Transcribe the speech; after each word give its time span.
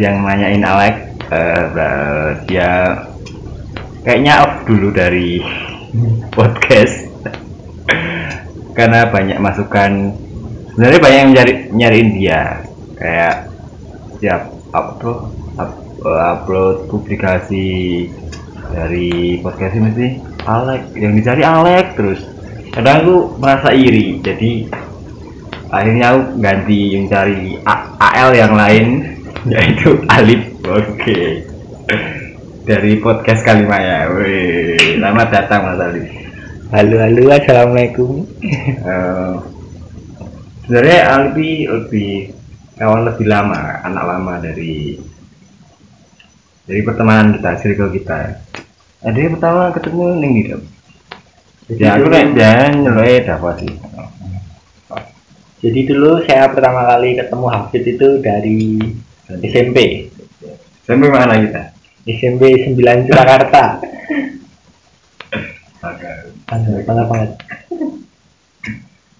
yang 0.00 0.24
nanyain 0.24 0.64
Alex 0.64 0.96
bra- 1.70 2.40
dia 2.48 2.70
kayaknya 4.02 4.42
off 4.42 4.54
dulu 4.64 4.88
dari 4.90 5.38
podcast. 6.36 7.06
Karena 8.72 9.06
banyak 9.10 9.38
masukan. 9.38 10.16
Sebenarnya 10.72 11.00
banyak 11.02 11.20
yang 11.20 11.32
nyari 11.36 11.52
nyariin 11.74 12.10
dia. 12.16 12.40
Kayak 12.96 13.34
siap 14.18 14.42
upload 14.72 15.20
up- 15.58 15.84
eh, 16.00 16.22
upload 16.32 16.76
publikasi 16.88 17.66
dari 18.70 19.40
podcast 19.42 19.74
ini 19.74 19.90
sih 19.98 20.10
Alex 20.46 20.82
yang 20.94 21.12
dicari 21.18 21.42
Alex 21.42 21.84
terus. 21.98 22.20
Kadang 22.70 23.02
aku 23.02 23.16
merasa 23.42 23.74
iri 23.74 24.22
jadi 24.22 24.70
akhirnya 25.70 26.06
aku 26.14 26.20
ganti 26.38 26.80
yang 26.94 27.06
cari 27.10 27.58
AL 27.98 28.30
yang 28.30 28.54
lain 28.54 28.86
yaitu 29.48 30.04
Alif. 30.12 30.52
Oke. 30.68 31.48
Dari 32.68 33.00
podcast 33.00 33.40
Kalimaya. 33.40 34.12
Wih, 34.12 35.00
selamat 35.00 35.28
datang 35.32 35.60
Mas 35.64 35.80
Alif. 35.80 36.06
Halo 36.70 36.96
halo. 37.00 37.24
Assalamualaikum. 37.32 38.28
Eh, 38.80 39.34
sebenarnya 40.64 40.98
Alfi 41.08 41.64
lebih 41.66 42.36
kawan 42.76 43.08
lebih 43.08 43.26
lama 43.26 43.80
anak 43.84 44.04
lama 44.04 44.34
dari 44.44 45.00
dari 46.68 46.80
pertemanan 46.84 47.34
kita 47.40 47.50
circle 47.58 47.90
kita. 47.96 48.20
Ada 49.00 49.16
yang 49.16 49.40
pertama 49.40 49.72
ketemu 49.72 50.04
ning 50.20 50.32
di 50.36 50.44
ya 51.80 51.96
aku 51.96 52.12
nek 52.12 52.36
jangan 52.36 52.72
nyeloi 52.82 53.24
dapat 53.24 53.54
sih. 53.64 53.74
Jadi 55.60 55.80
dulu 55.92 56.24
saya 56.24 56.48
pertama 56.48 56.88
kali 56.88 57.20
ketemu 57.20 57.46
Hafid 57.52 57.84
itu 57.84 58.08
dari 58.24 58.80
SMP. 59.38 60.08
sampai 60.82 61.06
mana 61.06 61.38
kita 61.38 61.62
SMP 62.08 62.66
9 62.74 63.06
Surakarta. 63.06 63.78
Oke. 65.80 66.10
Bangga 66.48 66.72
bangga 66.82 67.04
banget. 67.06 67.30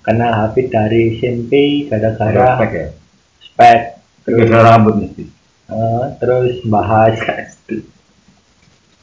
Kenal 0.00 0.33
Hafid 0.33 0.72
dari 0.72 1.20
SMP 1.20 1.84
gara-gara 1.86 2.56
spek 2.56 2.72
ya 2.72 2.86
spek 3.61 3.81
terus 4.25 4.48
rambut 4.48 4.97
mesti 4.97 5.28
eh, 5.69 6.05
terus 6.16 6.64
bahas 6.64 7.20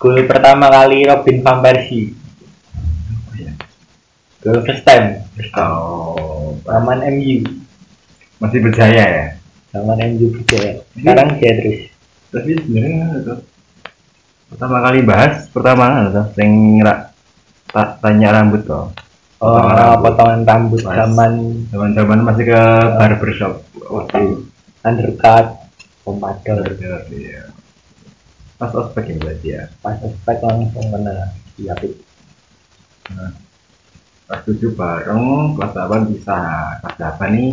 gol 0.01 0.17
pertama 0.25 0.73
kali 0.73 1.05
Robin 1.05 1.45
van 1.45 1.61
Persie. 1.61 2.17
Gol 4.41 4.61
first 4.65 4.85
time, 4.85 5.21
first 5.37 5.53
time. 5.53 5.69
oh 5.69 6.57
Zaman 6.65 7.05
MU, 7.13 7.45
masih 8.41 8.59
berjaya 8.61 9.05
ya 9.05 9.25
zaman 9.77 9.97
MU 10.09 10.27
Jaya. 10.43 10.81
Sekarang 10.91 11.27
dia 11.37 11.53
terus. 11.53 11.79
tapi 12.27 12.51
sebenarnya 12.57 13.05
itu 13.17 13.33
pertama 14.47 14.77
kali 14.81 14.99
bahas 15.01 15.47
pertama 15.47 15.85
itu 16.05 16.23
sing 16.35 16.51
ra- 16.81 17.13
ta- 17.67 17.95
tanya 17.97 18.33
rambut 18.33 18.63
tuh 18.63 18.89
Oh, 19.37 19.53
Potongan 19.53 19.77
rambut. 19.77 20.01
potongan 20.03 20.41
rambut 20.43 20.81
Mas. 20.81 20.95
zaman 20.97 21.31
zaman-zaman 21.69 22.19
masih 22.25 22.45
ke 22.49 22.61
barbershop 22.97 23.53
waktu 23.85 24.49
undercut, 24.81 25.45
pompadour, 26.01 26.65
iya 27.13 27.45
pas 28.57 28.73
ospek 28.73 29.05
ya 29.07 29.17
berarti 29.21 29.47
ya 29.47 29.63
pas 29.77 29.93
ospek 30.01 30.37
langsung 30.41 30.89
kena 30.89 31.37
diapit. 31.53 31.93
kelas 34.25 34.41
tujuh 34.43 34.73
bareng 34.73 35.53
kelas 35.53 35.71
8 35.71 36.11
bisa 36.11 36.37
kelas 36.81 36.95
8 36.97 37.29
nih 37.31 37.49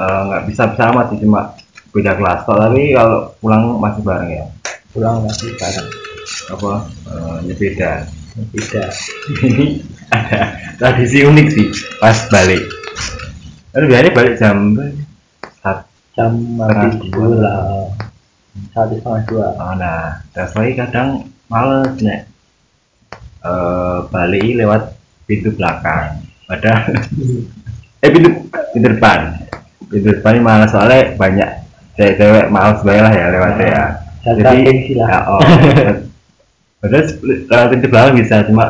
eh, 0.00 0.20
nggak 0.28 0.42
bisa 0.48 0.62
bisa 0.72 0.82
amat 0.88 1.06
sih 1.12 1.18
cuma 1.20 1.52
beda 1.92 2.12
kelas. 2.16 2.40
Toh, 2.48 2.56
tapi 2.56 2.96
kalau 2.96 3.34
pulang 3.42 3.62
masih 3.76 4.02
bareng 4.06 4.30
ya? 4.32 4.44
Pulang 4.96 5.22
masih 5.28 5.52
bareng. 5.60 5.88
apa? 6.50 6.72
Eh, 7.10 7.36
nyepeda 7.50 7.92
Tidak. 8.54 8.90
ini 9.42 9.82
ada 10.14 10.54
tradisi 10.78 11.26
unik 11.26 11.46
sih 11.50 11.66
pas 11.98 12.16
balik. 12.30 12.62
Aduh, 13.74 13.86
biasanya 13.90 14.10
balik 14.14 14.34
jam 14.38 14.56
satu 15.62 15.90
Jam 16.18 16.32
Setengah 16.58 16.90
dua. 17.06 17.26
dua. 17.30 17.54
Satu 18.74 18.94
setengah 18.98 19.22
dua. 19.30 19.46
oh, 19.56 19.74
nah. 19.78 20.20
Tapi 20.34 20.74
kadang 20.74 21.30
males 21.46 21.94
nek. 22.02 22.26
Eh, 23.40 23.98
balik 24.10 24.58
lewat 24.58 24.82
pintu 25.24 25.54
belakang. 25.54 26.18
Padahal 26.50 26.92
eh 28.04 28.10
pintu 28.10 28.30
pintu 28.74 28.86
depan 28.96 29.38
pintu 29.90 30.08
depan 30.14 30.38
ini 30.38 30.42
malas 30.46 30.70
soalnya 30.70 31.18
banyak 31.18 31.50
cewek-cewek 31.98 32.46
males 32.48 32.80
banget 32.86 33.02
lah 33.02 33.12
ya 33.12 33.26
lewatnya 33.34 33.66
ya. 33.66 33.84
Jatah 34.20 34.52
gengsi 34.52 34.92
lah. 34.94 35.08
ya, 35.08 35.20
oh, 35.26 35.40
padahal 36.80 37.04
lewat 37.24 37.68
pintu 37.72 37.86
belakang 37.88 38.14
bisa 38.20 38.34
cuma 38.46 38.64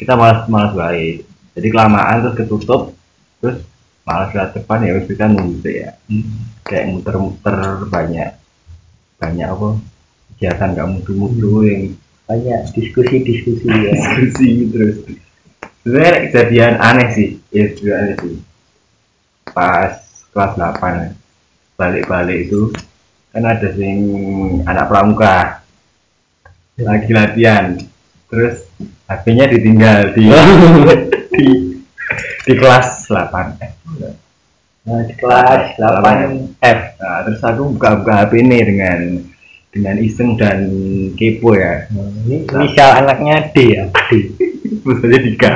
kita 0.00 0.12
malas 0.16 0.48
malas 0.48 0.72
baik. 0.72 1.28
Jadi 1.54 1.66
kelamaan 1.68 2.16
terus 2.24 2.36
ketutup 2.40 2.82
terus 3.44 3.60
malas 4.08 4.32
lewat 4.32 4.50
depan 4.56 4.82
ya 4.82 4.90
wis 4.96 5.06
kita 5.06 5.28
nunggu 5.28 5.60
deh 5.60 5.74
ya. 5.84 5.90
Kayak 6.64 6.84
muter-muter 6.96 7.56
banyak 7.92 8.30
banyak 9.20 9.46
apa 9.46 9.68
kegiatan 10.32 10.72
nggak 10.72 10.88
mutu-mutu 10.88 11.68
yang 11.68 11.92
Banyak 12.30 12.70
diskusi-diskusi 12.78 13.66
ya. 13.66 13.90
diskusi 13.98 14.70
terus. 14.70 14.96
Sebenarnya 15.82 16.30
kejadian 16.30 16.74
aneh 16.78 17.08
sih 17.10 17.28
ya 17.50 17.66
juga 17.74 18.06
aneh 18.06 18.16
sih. 18.22 18.34
Pas 19.50 19.98
kelas 20.30 20.52
8 20.56 21.14
balik-balik 21.78 22.50
itu 22.50 22.70
kan 23.30 23.46
ada 23.46 23.68
sing 23.72 23.98
anak 24.66 24.86
pramuka 24.90 25.62
lagi 26.80 27.10
latihan 27.12 27.76
terus 28.30 28.66
HP-nya 29.10 29.50
ditinggal 29.50 30.14
di 30.14 30.24
di, 31.34 31.46
di 32.46 32.52
kelas 32.54 33.06
8 33.10 33.62
eh, 33.62 33.72
Nah, 34.80 35.04
di 35.04 35.12
kelas 35.12 35.76
8 35.76 36.56
F. 36.56 36.80
nah, 36.96 37.20
terus 37.28 37.40
aku 37.44 37.76
buka-buka 37.76 38.24
HP 38.24 38.32
ini 38.40 38.58
dengan 38.64 38.98
dengan 39.70 39.96
iseng 40.00 40.34
dan 40.40 40.66
kepo 41.14 41.52
ya 41.54 41.84
Nah, 41.92 42.08
ini 42.26 42.48
inisial 42.48 43.04
anaknya 43.04 43.52
D 43.52 43.56
ya. 43.76 43.84
D. 43.92 44.10
Maksudnya 44.88 45.20
tiga. 45.20 45.50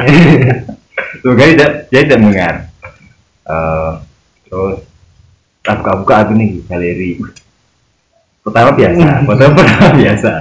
Semoga 1.24 1.44
tidak 1.48 1.70
dia 1.88 2.00
tidak 2.04 2.20
mendengar. 2.20 2.54
Eh, 3.48 3.90
terus 4.54 4.78
tak 5.66 5.82
buka-buka 5.82 6.14
apa 6.22 6.32
nih 6.38 6.62
galeri. 6.70 7.10
Pertama 8.44 8.70
biasa, 8.76 9.06
pertama 9.26 9.52
pertama 9.58 9.88
biasa. 9.98 10.32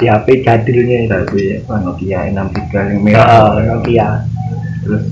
Di 0.00 0.06
HP 0.08 0.26
jadulnya 0.40 0.96
itu. 1.04 1.10
Tapi 1.12 1.40
apa 1.60 1.74
Nokia 1.84 2.18
63 2.32 2.88
yang 2.88 2.96
Oh, 2.96 3.04
merah. 3.04 3.44
Nokia. 3.76 4.08
Terus 4.82 5.02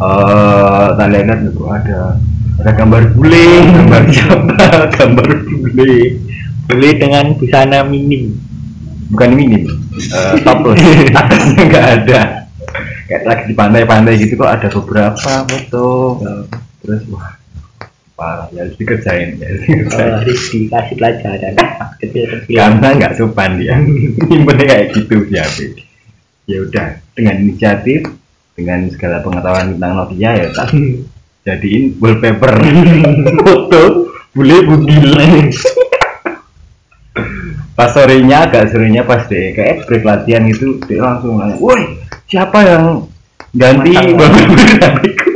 eh 0.00 0.86
tak 0.96 1.08
lihat 1.08 1.38
itu 1.40 1.62
ada 1.68 2.00
ada 2.60 2.70
gambar 2.76 3.02
bule, 3.16 3.48
gambar 3.72 4.02
siapa, 4.12 4.64
gambar 5.00 5.28
bule. 5.48 5.94
Beli 6.68 6.90
dengan 7.00 7.34
busana 7.40 7.80
minim. 7.82 8.36
Bukan 9.10 9.30
minim, 9.34 9.66
eh 9.96 10.38
topless. 10.46 10.78
Atasnya 11.18 11.62
nggak 11.66 11.86
ada. 12.02 12.20
Kayak 13.10 13.22
lagi 13.26 13.44
di 13.50 13.54
pantai-pantai 13.58 14.14
gitu 14.22 14.38
kok 14.38 14.50
ada 14.54 14.68
beberapa 14.70 15.18
foto. 15.50 15.88
Terus 16.80 17.02
wah 17.08 17.36
parah. 18.16 18.46
Ya 18.52 18.68
harus 18.68 18.76
dikerjain. 18.76 19.40
Ya 19.40 19.46
harus 19.48 19.60
Oh, 19.60 19.68
dikerjain. 19.68 20.12
harus 20.20 20.40
dikasih 20.52 20.94
pelajaran. 20.96 21.54
Kecil-kecil. 22.00 22.56
karena 22.56 22.88
nggak 22.96 23.12
sopan 23.16 23.50
dia. 23.56 23.76
Nyimpennya 24.28 24.64
kayak 24.66 24.86
gitu 24.96 25.16
HP 25.28 25.88
ya 26.44 26.58
udah 26.66 26.86
dengan 27.14 27.36
inisiatif 27.40 28.10
dengan 28.58 28.90
segala 28.90 29.22
pengetahuan 29.22 29.78
tentang 29.78 29.92
Nokia 29.94 30.30
ya 30.34 30.46
tak 30.50 30.74
jadiin 31.46 31.94
wallpaper. 32.02 32.52
Foto 33.46 33.82
bule 34.34 34.58
bugil 34.62 35.14
pas 37.72 37.88
sorenya 37.90 38.44
agak 38.44 38.70
sorenya 38.70 39.02
pas 39.02 39.24
deh 39.24 39.56
kayak 39.56 39.88
break 39.88 40.04
latihan 40.04 40.44
gitu 40.46 40.76
dia 40.84 41.00
langsung 41.00 41.40
nanya 41.40 41.56
woi 41.56 41.96
siapa 42.28 42.60
yang 42.60 43.08
ganti 43.56 43.90
wallpaper? 43.96 44.68
HP-ku?" 44.84 45.29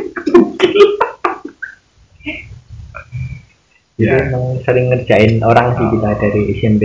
Itu 3.94 4.10
ya 4.10 4.26
emang 4.26 4.58
sering 4.66 4.90
ngerjain 4.90 5.38
orang 5.40 5.66
sih 5.78 5.86
kita 5.94 6.08
Oh. 6.10 6.18
dari 6.18 6.42
SMP. 6.58 6.82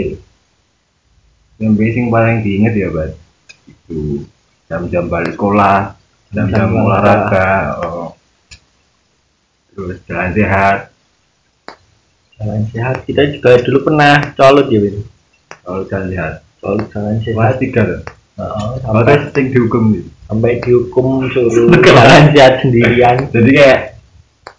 yang 1.60 1.76
basic 1.76 2.08
paling 2.08 2.40
diinget 2.40 2.72
ya 2.72 2.88
Bas 2.88 3.12
itu 3.68 4.24
jam-jam 4.72 5.12
balik 5.12 5.36
sekolah 5.36 5.92
jam-jam 6.32 6.72
Jam 6.72 6.86
olahraga 6.88 7.50
oh. 7.84 8.16
terus 9.76 10.00
jalan 10.08 10.32
sehat 10.32 10.78
Jalan 12.40 12.64
sehat 12.72 13.04
kita 13.04 13.28
juga 13.36 13.60
dulu 13.60 13.92
pernah 13.92 14.24
colot 14.40 14.72
ya, 14.72 14.80
Win. 14.80 15.04
kalau 15.68 15.84
jalan 15.92 16.08
sehat 16.08 16.34
Colot 16.64 16.86
jalan 16.96 17.16
sehat. 17.20 17.36
kelas 17.36 17.56
tiga 17.60 17.82
tuh 17.84 18.02
kalau 18.40 18.80
sampai 18.80 19.04
tes 19.04 19.22
sing 19.36 19.46
dihukum 19.52 19.84
gitu 19.92 20.10
sampai 20.32 20.52
dihukum 20.64 21.08
suruh 21.28 21.76
jalan 21.92 22.24
sehat 22.32 22.54
sendirian. 22.64 23.16
jadi 23.36 23.50
kayak 23.52 23.80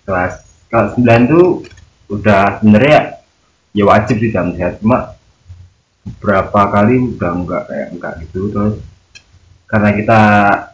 kelas 0.05 0.32
kelas 0.69 0.88
9 1.00 1.32
tuh 1.32 1.64
udah 2.10 2.58
sebenarnya 2.58 3.22
ya 3.70 3.84
wajib 3.86 4.18
sih 4.18 4.34
jam 4.34 4.50
sehat 4.58 4.82
cuma 4.82 5.14
beberapa 6.02 6.60
kali 6.74 6.98
udah 7.14 7.30
enggak 7.38 7.62
kayak 7.70 7.88
enggak 7.94 8.12
gitu 8.26 8.50
terus 8.50 8.74
karena 9.70 9.90
kita 9.94 10.20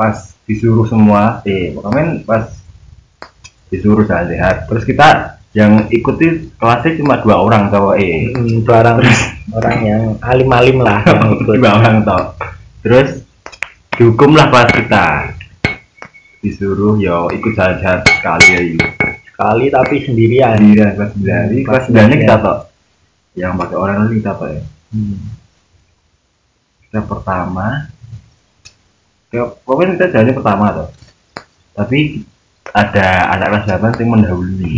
pas 0.00 0.32
disuruh 0.48 0.88
semua 0.88 1.44
eh 1.44 1.76
pokoknya 1.76 2.24
pas 2.24 2.48
disuruh 3.68 4.08
jalan 4.08 4.32
sehat 4.32 4.64
terus 4.64 4.88
kita 4.88 5.36
yang 5.52 5.88
ikuti 5.92 6.52
kelasnya 6.56 7.00
cuma 7.00 7.20
dua 7.20 7.40
orang 7.40 7.72
cowok 7.72 7.96
eh. 7.96 8.28
Hmm, 8.32 8.60
itu 8.60 8.70
orang 8.72 8.96
orang 9.56 9.76
yang 9.84 10.02
alim-alim 10.20 10.78
lah 10.84 11.00
yang 11.04 11.32
ikut. 11.40 11.56
dua 11.56 11.72
orang 11.80 12.04
tau 12.04 12.32
terus 12.80 13.24
dihukum 13.96 14.36
lah 14.36 14.52
kelas 14.52 14.70
kita. 14.76 15.06
Disuruh 16.44 17.00
yo 17.00 17.32
ikut 17.32 17.56
jalan 17.56 17.80
sehat 17.80 18.04
sekali 18.04 18.46
ya 18.52 18.60
yuk 18.60 18.95
Sekali 19.36 19.66
tapi 19.68 19.94
sendirian. 20.00 20.56
sendirian 20.56 20.90
kelas 20.90 21.10
sembilan 21.12 21.40
Jadi 21.42 21.56
kelas 21.58 21.66
kelas 21.68 21.82
sembilan 21.84 22.06
sembilan. 22.06 22.22
kita 22.24 22.36
tau 22.40 22.58
yang 23.36 23.52
pakai 23.54 23.76
orang 23.76 23.96
lain 24.00 24.12
kita 24.16 24.30
apa 24.32 24.46
ya 24.48 24.62
Hmm. 24.86 25.18
kita 26.80 27.00
pertama 27.04 27.66
ya, 29.28 29.42
pokoknya 29.60 29.92
kita 29.92 30.06
jalannya 30.08 30.32
pertama 30.32 30.64
tuh 30.72 30.88
tapi 31.74 31.98
ada 32.66 33.06
anak 33.28 33.48
kelas 33.52 33.66
8 33.92 34.00
yang 34.00 34.10
mendahului 34.10 34.72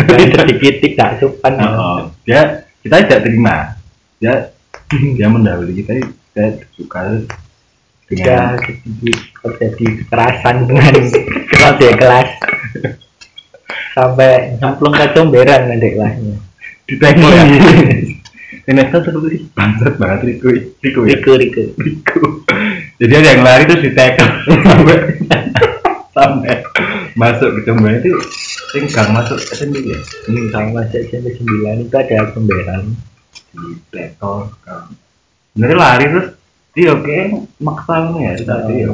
Dan 0.00 0.18
sedikit 0.32 0.74
tidak 0.80 1.10
sopan. 1.18 1.52
ya. 1.54 1.68
Oh, 1.68 1.98
dia 2.22 2.40
kita 2.80 2.94
tidak 3.02 3.20
terima 3.22 3.56
dia 4.16 4.54
dia 4.88 5.28
mendahului 5.28 5.74
kita 5.76 5.92
kita 6.00 6.44
suka 6.72 7.18
dengan 8.06 8.56
terjadi 9.36 9.84
kekerasan 10.00 10.54
dengan 10.64 10.94
adik 11.66 11.92
kelas. 11.98 12.28
Sampai 13.96 14.60
nyemplung 14.60 14.92
ke 14.92 15.08
comberan 15.16 15.72
adik 15.72 15.96
kelasnya. 15.96 16.36
ditengok 16.86 17.32
ya? 17.32 17.44
Ternyata 18.68 18.98
terus 19.02 19.42
bangsat 19.56 19.94
banget 19.96 20.20
Rico 20.36 20.52
Rico 20.52 21.00
ya? 21.08 21.16
Riku, 21.16 21.30
Riku. 21.40 21.62
Rico 21.80 22.20
jadi 23.00 23.12
ada 23.20 23.28
yang 23.36 23.42
lari 23.44 23.64
terus 23.68 23.82
ditekel 23.84 24.28
sampai 24.56 24.96
sampai 26.16 26.54
masuk 27.16 27.48
ke 27.56 27.60
jembatan 27.68 28.00
itu 28.00 28.12
sing 28.72 28.84
gang 28.88 29.12
masuk 29.12 29.36
SMP 29.40 29.84
ya? 29.84 30.00
Hmm, 30.28 30.48
sama 30.52 30.80
SMP 30.92 31.32
9 31.36 31.88
itu 31.88 31.96
ada 31.96 32.32
comberan. 32.32 32.96
ditekel 33.56 34.52
gang 34.64 34.86
sebenarnya 35.56 35.76
lari 35.76 36.04
terus. 36.12 36.28
Dia 36.76 36.92
oke. 36.92 37.18
Maksa 37.64 37.94
ini 38.12 38.18
ya 38.28 38.32
tadi 38.44 38.84
ya 38.84 38.92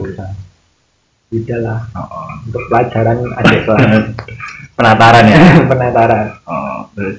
Udah 1.32 1.58
lah, 1.64 1.80
oh, 1.96 2.04
oh. 2.04 2.28
untuk 2.44 2.62
pelajaran 2.68 3.24
adik 3.40 3.64
kelas. 3.64 4.04
penataran 4.74 5.24
ya? 5.28 5.38
Penataran. 5.72 6.26
oh, 6.46 6.88
terus. 6.96 7.16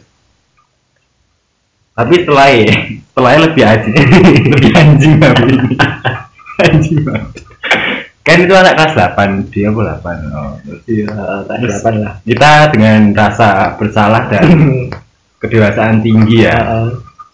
Tapi 1.94 2.14
setelah 2.26 2.48
setelah 3.14 3.32
lebih 3.46 3.64
anjing 3.64 3.96
lebih 4.54 4.72
anjing 4.74 5.14
tapi. 5.22 5.54
Anjing 6.62 7.00
banget. 7.06 7.42
Kan 8.24 8.40
itu 8.40 8.54
anak 8.56 8.80
kelas 8.80 8.94
8 9.20 9.52
dia 9.52 9.68
kelas 9.68 10.00
8 10.00 10.32
oh, 10.32 10.56
terus 10.64 10.82
Iya, 10.88 11.12
kelas 11.44 11.84
8 11.84 12.00
lah. 12.00 12.14
kita 12.24 12.52
dengan 12.72 13.12
rasa 13.12 13.76
bersalah 13.76 14.32
dan 14.32 14.48
kedewasaan 15.44 16.00
tinggi 16.00 16.48
ya 16.48 16.88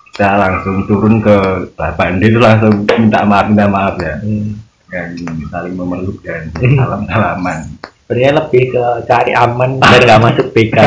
kita 0.09 0.33
langsung 0.33 0.89
turun 0.89 1.21
ke 1.21 1.37
8 1.77 2.17
dia 2.17 2.33
itu 2.33 2.41
langsung 2.41 2.89
minta 2.89 3.21
maaf 3.21 3.45
minta 3.53 3.69
maaf 3.69 3.95
ya. 4.01 4.17
Hmm. 4.17 4.57
dan 4.89 5.13
saling 5.53 5.77
memeluk 5.77 6.17
dan 6.25 6.49
salam 6.57 7.05
salaman 7.05 7.69
Sebenarnya 8.09 8.41
lebih 8.41 8.63
ke 8.73 8.83
cari 9.05 9.31
aman 9.31 9.77
biar 9.77 10.01
nggak 10.01 10.21
masuk 10.25 10.47
BK. 10.49 10.77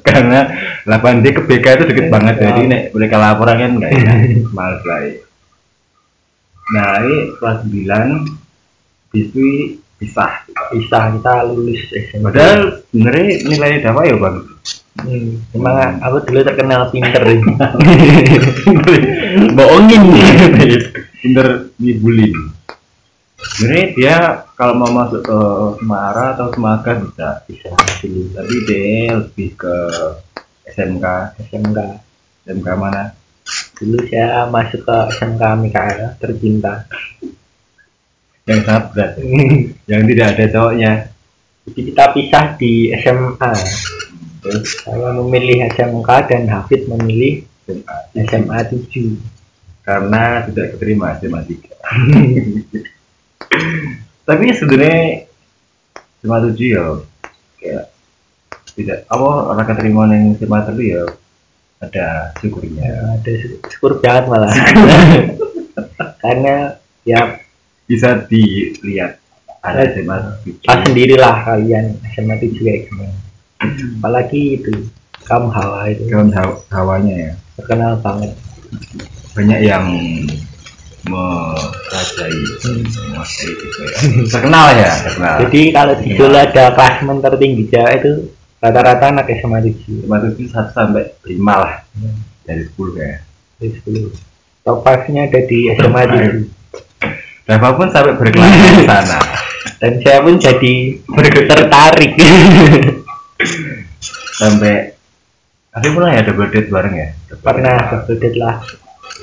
karena 0.00 0.40
8 0.86 1.20
D 1.20 1.34
ke 1.34 1.42
BK 1.42 1.66
itu 1.76 1.84
deket 1.84 2.06
banget 2.08 2.38
jadi 2.38 2.62
nek 2.64 2.82
mereka 2.94 3.18
laporan 3.18 3.58
kan 3.58 3.70
nggak 3.76 3.90
enak 3.92 4.18
males 4.48 4.80
lah 4.86 4.98
ya. 5.02 5.12
nah 6.66 6.90
ini 7.02 7.18
kelas 7.36 7.58
9 7.66 8.24
biswi 9.10 9.50
pisah 9.96 10.46
Bisa 10.72 11.10
kita 11.10 11.32
lulus 11.44 11.82
SMP. 11.90 12.22
padahal 12.22 12.60
sebenarnya 12.86 13.26
nilai 13.44 13.70
dapat 13.82 14.04
ya 14.06 14.16
bang 14.16 14.36
Hmm, 14.96 15.44
emang 15.52 16.00
aku 16.00 16.24
dulu 16.24 16.40
terkenal 16.40 16.88
pinter. 16.88 17.20
bohongin 19.52 20.02
nih 20.08 20.24
pinter 21.20 21.46
ngibulin 21.76 22.32
sebenarnya 23.36 23.84
dia 23.92 24.16
kalau 24.56 24.72
mau 24.72 24.88
masuk 24.88 25.20
ke 25.20 25.38
Semara 25.76 26.32
atau 26.32 26.48
Semaga 26.48 26.96
bisa. 26.96 27.28
Bisa. 27.44 27.68
Tapi 28.32 28.54
dia 28.64 29.12
lebih 29.12 29.52
ke 29.52 29.76
SMK 30.72 31.04
SMK. 31.52 31.78
SMK 32.48 32.68
mana? 32.80 33.12
Dulu 33.76 34.00
saya 34.08 34.48
masuk 34.48 34.80
ke 34.80 34.96
SMK 35.20 35.42
Mikael 35.60 36.16
tercinta. 36.18 36.88
yang 38.46 38.62
sangat 38.62 38.94
berat 38.94 39.12
yang 39.90 40.02
tidak 40.06 40.26
ada 40.38 40.44
cowoknya? 40.54 40.92
Jadi 41.66 41.80
kita 41.92 42.04
pisah 42.14 42.46
di 42.54 42.94
SMA. 42.94 43.52
Terus? 44.40 44.66
Saya 44.86 45.10
memilih 45.18 45.66
SMK 45.66 46.10
dan 46.30 46.46
Hafid 46.46 46.86
memilih 46.86 47.42
SMA 47.66 47.96
SMA 48.30 48.58
7. 48.72 49.36
karena 49.86 50.42
tidak 50.50 50.74
keterima 50.74 51.14
SMA 51.14 51.46
3 51.46 51.62
tapi 54.26 54.50
sebenarnya 54.50 55.30
SMA 56.20 56.38
7 56.50 56.58
ya 56.58 56.84
kayak 57.56 57.84
tidak 58.76 58.98
apa 59.08 59.28
orang 59.54 59.66
keterima 59.70 60.02
yang 60.10 60.34
SMA 60.36 60.60
3 60.66 60.76
ya 60.82 61.02
ada 61.76 62.06
syukurnya 62.40 62.82
Ya, 62.82 63.00
ada 63.14 63.30
sy- 63.36 63.60
syukur 63.70 64.00
banget 64.02 64.24
malah. 64.26 64.50
Karena 66.24 66.74
ya 67.06 67.38
bisa 67.86 68.26
dilihat 68.26 69.22
ada 69.62 69.86
SMA 69.94 70.16
7 70.42 70.66
pas 70.66 70.82
sendirilah 70.82 71.36
kalian 71.46 71.94
SMA 72.16 72.34
7 72.42 72.50
kayak 72.58 72.80
gimana. 72.90 73.14
Apalagi 74.02 74.58
itu 74.58 74.72
kamu 75.26 75.48
hawa 75.52 75.90
itu 75.90 76.02
haw- 76.10 76.62
hawanya 76.74 77.14
ya 77.14 77.32
terkenal 77.56 77.98
banget. 78.02 78.34
banyak 79.36 79.68
yang 79.68 79.84
Hmm. 82.16 82.80
menguasai 82.80 83.50
gitu 83.50 83.78
ya 83.78 83.96
terkenal 84.32 84.66
ya 84.72 84.90
terkenal 85.02 85.34
Jadi 85.44 85.60
kalau 85.70 85.94
di 85.96 86.08
Solo 86.14 86.38
ada 86.38 86.64
klasmen 86.72 87.18
tertinggi 87.18 87.68
Jawa 87.68 87.90
itu 87.92 88.12
rata-rata 88.56 89.04
anak 89.10 89.28
SMA 89.34 89.58
7 89.62 90.02
SMA 90.02 90.18
7 90.32 90.48
satu 90.48 90.70
sampai 90.72 91.04
lima 91.24 91.54
lah 91.58 91.74
Hmm. 91.92 92.16
dari 92.42 92.64
10 92.66 92.76
ya 92.94 93.20
dari 93.56 93.70
10. 93.74 94.12
Top 94.62 94.80
5-nya 94.80 95.26
ada 95.26 95.40
di 95.42 95.58
SMA 95.70 96.02
7. 96.04 96.44
Rafa 97.48 97.68
pun 97.72 97.88
sampai 97.88 98.14
berkelas 98.14 98.50
di 98.50 98.84
sana 98.90 99.18
Dan 99.76 99.92
saya 100.00 100.18
pun 100.18 100.34
jadi 100.36 100.74
tertarik. 101.44 102.12
sampai 104.32 104.92
tapi 105.68 105.86
pernah 105.90 106.10
ya 106.10 106.22
double 106.22 106.48
date 106.48 106.68
bareng 106.68 106.94
ya 106.94 107.08
Pernah 107.36 107.76
kebedet 107.86 108.34
lah 108.34 108.64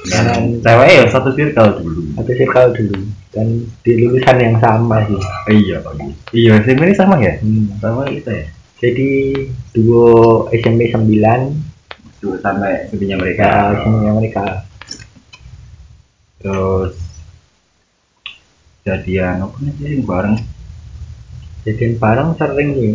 dengan 0.03 0.35
cewek 0.59 0.89
ya 0.91 1.03
satu 1.07 1.29
circle 1.31 1.69
dulu 1.79 2.01
satu 2.13 2.31
circle 2.33 2.67
dulu 2.73 2.99
dan 3.31 3.47
di 3.81 3.91
lulusan 3.97 4.37
yang 4.37 4.55
sama 4.57 5.01
sih. 5.03 5.17
iya 5.49 5.79
Pak. 5.79 5.93
iya 6.31 6.59
SMP 6.59 6.83
ini 6.83 6.93
sama 6.93 7.17
ya 7.17 7.33
Hmm. 7.39 7.65
sama 7.79 8.05
kita 8.05 8.31
ya 8.31 8.47
Jadi 8.77 9.31
duo 9.71 10.05
SMP 10.51 10.91
9 10.91 11.07
Tuh, 12.19 12.35
sampai 12.37 12.87
sepinya 12.87 13.15
mereka 13.15 13.71
ya 13.73 14.11
mereka 14.11 14.43
terus 16.37 16.91
jadian 18.83 19.39
apa 19.39 19.55
nih 19.57 19.73
sih 19.73 20.03
bareng 20.03 20.35
jadian 21.63 21.95
bareng 21.95 22.29
sering 22.35 22.69
sih. 22.75 22.93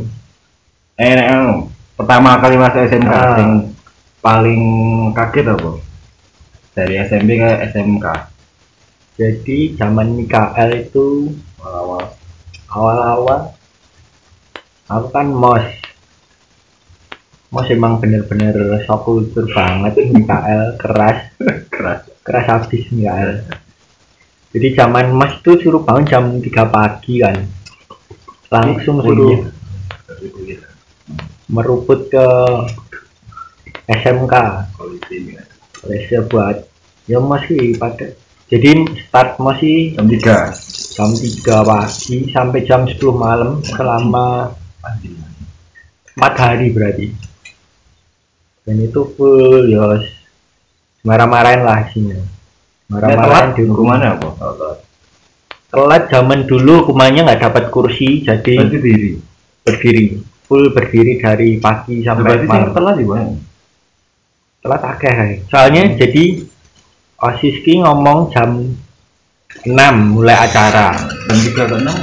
eh 0.95 1.17
anu, 1.25 1.73
pertama 1.95 2.37
kali 2.37 2.57
masuk 2.57 2.85
SMK 2.85 3.09
Ah. 3.09 3.37
yang 3.39 3.73
paling 4.21 4.63
kaget 5.13 5.49
apa 5.49 5.81
dari 6.79 6.95
SMP 7.03 7.43
ke 7.43 7.51
SMK 7.75 8.07
Jadi 9.19 9.75
zaman 9.75 10.15
Mikael 10.15 10.79
itu 10.79 11.35
awal 11.59 12.15
awal-awal 12.71 13.59
aku 14.87 15.07
kan 15.11 15.27
mos. 15.29 15.67
Mos 17.51 17.69
emang 17.73 17.99
bener-bener 17.99 18.79
shock 18.87 19.05
culture 19.05 19.51
banget 19.51 19.99
Mikael 20.15 20.79
keras. 20.79 21.35
Keras. 21.75 22.01
Keras 22.23 22.47
habis 22.47 22.87
Mikael. 22.95 23.43
Jadi 24.55 24.69
zaman 24.79 25.11
mos 25.11 25.35
itu 25.43 25.67
suruh 25.67 25.83
bangun 25.83 26.07
jam 26.07 26.25
3 26.39 26.47
pagi 26.71 27.19
kan. 27.19 27.37
Langsung 28.55 29.03
suruh 29.03 29.51
meruput 31.51 32.07
ke 32.07 32.27
SMK 33.89 34.35
Lesnya 35.87 36.27
buat 36.27 36.67
ya 37.07 37.23
masih 37.23 37.79
pada 37.79 38.13
jadi 38.49 38.81
start 39.05 39.37
masih 39.45 39.93
jam 39.93 40.09
tiga. 40.09 40.57
Jam 40.99 41.15
3 41.15 41.63
pagi 41.63 42.27
sampai 42.35 42.67
jam 42.67 42.83
10 42.83 42.99
malam 43.15 43.63
selama 43.63 44.51
4 46.17 46.19
hari 46.35 46.75
berarti. 46.75 47.13
Dan 48.67 48.83
itu 48.83 49.07
full 49.15 49.69
yos 49.71 50.03
marah-marahin 51.07 51.63
lah 51.63 51.87
isinya. 51.87 52.19
Marah-marahin 52.91 53.55
di 53.55 53.63
hukumannya 53.69 54.09
apa? 54.17 54.29
Kalau 54.41 54.55
telat. 55.71 56.03
Zaman 56.11 56.51
dulu 56.51 56.83
hukumannya 56.83 57.31
nggak 57.31 57.47
dapat 57.47 57.65
kursi 57.71 58.27
jadi 58.27 58.59
berarti 58.59 58.79
diri 58.83 59.11
berdiri. 59.63 60.05
Full 60.49 60.73
berdiri 60.73 61.21
dari 61.21 61.61
pagi 61.61 62.01
sampai 62.03 62.43
berarti 62.43 62.49
malam. 62.49 62.75
telat 62.75 62.95
juga 62.99 63.17
telat 64.59 64.83
akeh 64.83 65.15
soalnya 65.47 65.95
jadi 65.95 66.43
osis 67.19 67.63
ki 67.63 67.83
ngomong 67.83 68.31
jam 68.31 68.75
6 69.65 69.75
mulai 70.13 70.37
acara. 70.39 70.93
Jam 71.27 71.37
tiga 71.41 71.63
atau 71.67 71.79
enam. 71.81 71.97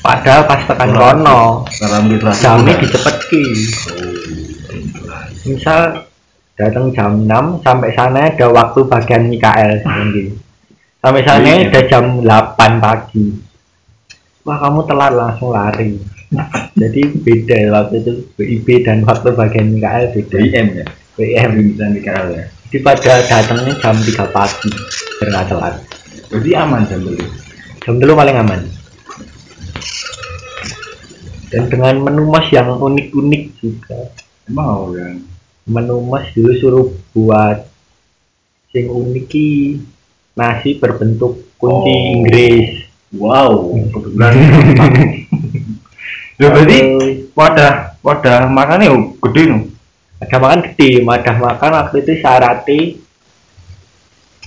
Padahal 0.00 0.42
pas 0.44 0.60
tekan 0.68 0.90
kono 0.92 1.64
jamnya 2.36 2.76
dicepetki 2.76 3.44
misal 5.44 6.04
datang 6.56 6.92
jam 6.92 7.24
6 7.24 7.64
sampai 7.64 7.90
sana 7.96 8.28
ada 8.28 8.46
waktu 8.52 8.80
bagian 8.84 9.28
Mikael 9.28 9.80
sendiri 9.80 10.32
sampai 11.00 11.20
sana 11.24 11.44
Iya. 11.44 11.68
udah 11.68 11.84
jam 11.88 12.04
8 12.20 12.84
pagi. 12.84 13.24
Wah 14.44 14.60
kamu 14.60 14.80
telat 14.84 15.12
langsung 15.16 15.56
lari. 15.56 15.96
Jadi 16.80 17.00
beda 17.24 17.58
waktu 17.72 17.94
itu 18.04 18.12
BIP 18.36 18.84
dan 18.84 19.04
waktu 19.08 19.32
bagian 19.32 19.72
Mikael 19.72 20.12
beda. 20.12 20.36
BM 20.36 20.68
ya 20.80 20.86
WM 21.14 21.50
bisa 21.74 21.86
dikal 21.94 22.24
ya? 22.34 22.44
Jadi 22.68 22.78
pada 22.82 23.22
datangnya 23.22 23.74
jam 23.78 23.94
3 23.94 24.34
pagi 24.34 24.70
biar 25.22 25.28
nggak 25.30 25.46
telat. 25.46 25.74
Berarti 26.26 26.50
aman 26.58 26.82
jam 26.90 27.00
dulu? 27.06 27.22
Jam 27.86 27.94
dulu 28.02 28.12
paling 28.18 28.36
aman. 28.42 28.60
Dan 31.54 31.70
dengan 31.70 31.94
menu 32.02 32.26
mas 32.26 32.50
yang 32.50 32.66
unik-unik 32.82 33.42
juga. 33.62 34.10
Mau 34.50 34.90
kan 34.90 35.22
menu 35.70 36.02
mas 36.02 36.26
dulu 36.34 36.52
suruh 36.58 36.86
buat 37.14 37.62
yang 38.74 38.90
unik 38.90 39.32
nasi 40.34 40.76
berbentuk 40.82 41.46
kunci 41.62 41.94
Oh. 41.94 42.10
Inggris. 42.18 42.90
Wow 43.14 43.70
kebetulan. 43.94 44.34
Ya 46.34 46.50
berarti 46.50 46.78
wadah 47.38 47.94
wadah 48.02 48.50
makannya 48.50 48.90
gede 49.22 49.42
no 49.54 49.70
ada 50.24 50.36
makan 50.40 50.60
gede 50.72 51.04
wadah 51.04 51.36
makan 51.36 51.70
waktu 51.76 51.96
itu 52.00 52.12
syarati 52.24 52.80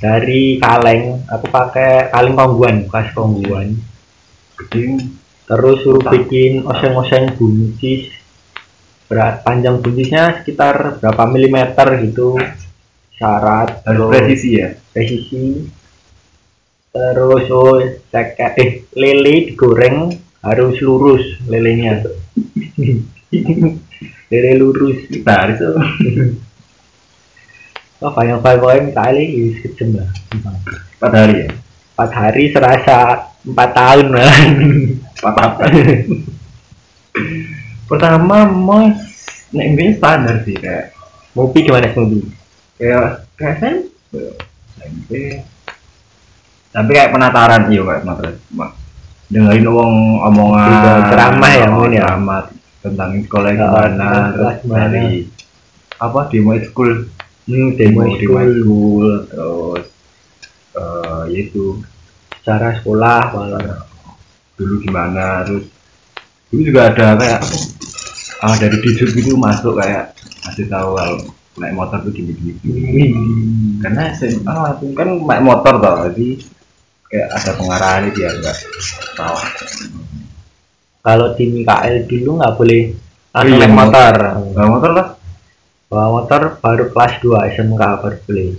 dari 0.02 0.58
kaleng. 0.58 1.22
Aku 1.30 1.46
pakai 1.54 2.10
kaleng 2.10 2.34
kongguan 2.34 2.90
bekas 2.90 3.14
kongguan. 3.14 3.78
Gede. 4.58 4.98
Terus 5.48 5.78
suruh 5.80 6.04
bikin 6.04 6.66
oseng-oseng 6.68 7.38
buncis 7.40 8.12
berat 9.08 9.40
panjang 9.48 9.80
buncisnya 9.80 10.44
sekitar 10.44 11.00
berapa 11.00 11.24
milimeter 11.30 11.88
gitu. 12.04 12.36
Syarat 13.18 13.82
harus 13.86 14.10
presisi 14.12 14.50
ya? 14.58 14.70
presisi. 14.94 15.66
Terus 16.92 17.46
oh 17.54 17.78
ceket 18.10 18.54
eh 18.58 18.72
lele 18.98 19.54
digoreng 19.54 20.10
harus 20.42 20.76
lurus 20.82 21.24
lelenya 21.46 22.02
lele 24.30 24.52
lurus 24.60 25.08
kita 25.08 25.32
harus 25.32 25.58
tuh 25.60 25.76
oh 28.04 28.12
banyak 28.14 28.38
banyak 28.44 28.94
kali 28.94 29.26
sekejam 29.58 30.02
lah 30.02 30.10
empat 30.98 31.12
hari 31.14 31.36
ya 31.46 31.50
empat 31.98 32.12
hari 32.14 32.44
serasa 32.54 32.98
empat 33.42 33.70
tahun 33.74 34.08
lah 34.14 34.34
empat 35.18 35.36
apa 35.36 35.64
pertama 37.90 38.38
mas 38.46 38.98
nek 39.56 39.68
ini 39.74 39.96
standar 39.96 40.44
sih 40.44 40.54
kayak 40.60 40.94
Mobi 41.34 41.66
gimana 41.66 41.90
Mobi 41.96 42.20
kayak 42.78 43.26
kayak 43.40 43.54
SMP 43.62 45.14
tapi 46.70 46.90
kayak 46.94 47.12
penataran 47.16 47.72
iya 47.74 47.82
kayak 47.82 48.02
penataran 48.06 48.36
dengerin 49.28 49.68
wong 49.68 49.94
omongan 50.24 51.12
ceramah 51.12 51.52
ya, 51.52 51.68
mungkin 51.68 51.98
ya? 51.98 52.02
ceramah 52.06 52.42
tentang 52.88 53.12
sekolah 53.24 53.50
Oh, 53.52 53.56
gimana 53.56 53.88
tentang 53.92 54.24
terus 54.34 54.56
dari 54.68 55.08
apa 55.98 56.20
demo 56.30 56.52
school. 56.62 56.92
Hmm, 57.48 57.70
demo 57.76 58.02
demo 58.06 58.16
school. 58.16 58.50
school 58.62 59.08
terus 59.28 59.86
eh 60.78 61.24
yaitu 61.34 61.82
secara 62.40 62.78
sekolah 62.80 63.34
malah 63.34 63.84
dulu 64.56 64.80
gimana 64.82 65.44
terus 65.44 65.66
dulu 66.48 66.62
juga 66.64 66.94
ada 66.94 67.18
kayak 67.18 67.42
ah 68.46 68.56
dari 68.62 68.78
dijut 68.80 69.10
gitu 69.18 69.34
masuk 69.36 69.76
kayak 69.82 70.14
kasih 70.46 70.70
tahu 70.70 70.96
kalau 70.96 71.18
naik 71.58 71.74
motor 71.74 71.98
tuh 72.06 72.14
gini 72.14 72.38
gini, 72.38 72.54
gini. 72.62 73.06
karena 73.82 74.14
SMA 74.14 74.54
langsung 74.54 74.94
kan 74.94 75.10
naik 75.10 75.44
motor 75.44 75.74
toh 75.82 75.96
jadi 76.14 76.28
kayak 77.10 77.28
ada 77.34 77.52
pengarahan 77.58 78.04
dia 78.14 78.30
enggak 78.30 78.56
salah 79.18 79.46
kalau 81.08 81.32
di 81.40 81.46
Mikael 81.48 82.04
dulu 82.04 82.44
nggak 82.44 82.56
boleh 82.60 82.82
langsung 83.32 83.56
Iya, 83.56 83.64
naik 83.64 83.76
motor 83.80 84.14
naik 84.52 84.70
motor 84.76 84.92
lah. 84.92 85.08
Bawa 85.88 86.08
motor 86.20 86.42
baru 86.60 86.86
kelas 86.92 87.14
2 87.24 87.54
SMK 87.56 87.82
baru 88.04 88.18
boleh. 88.28 88.50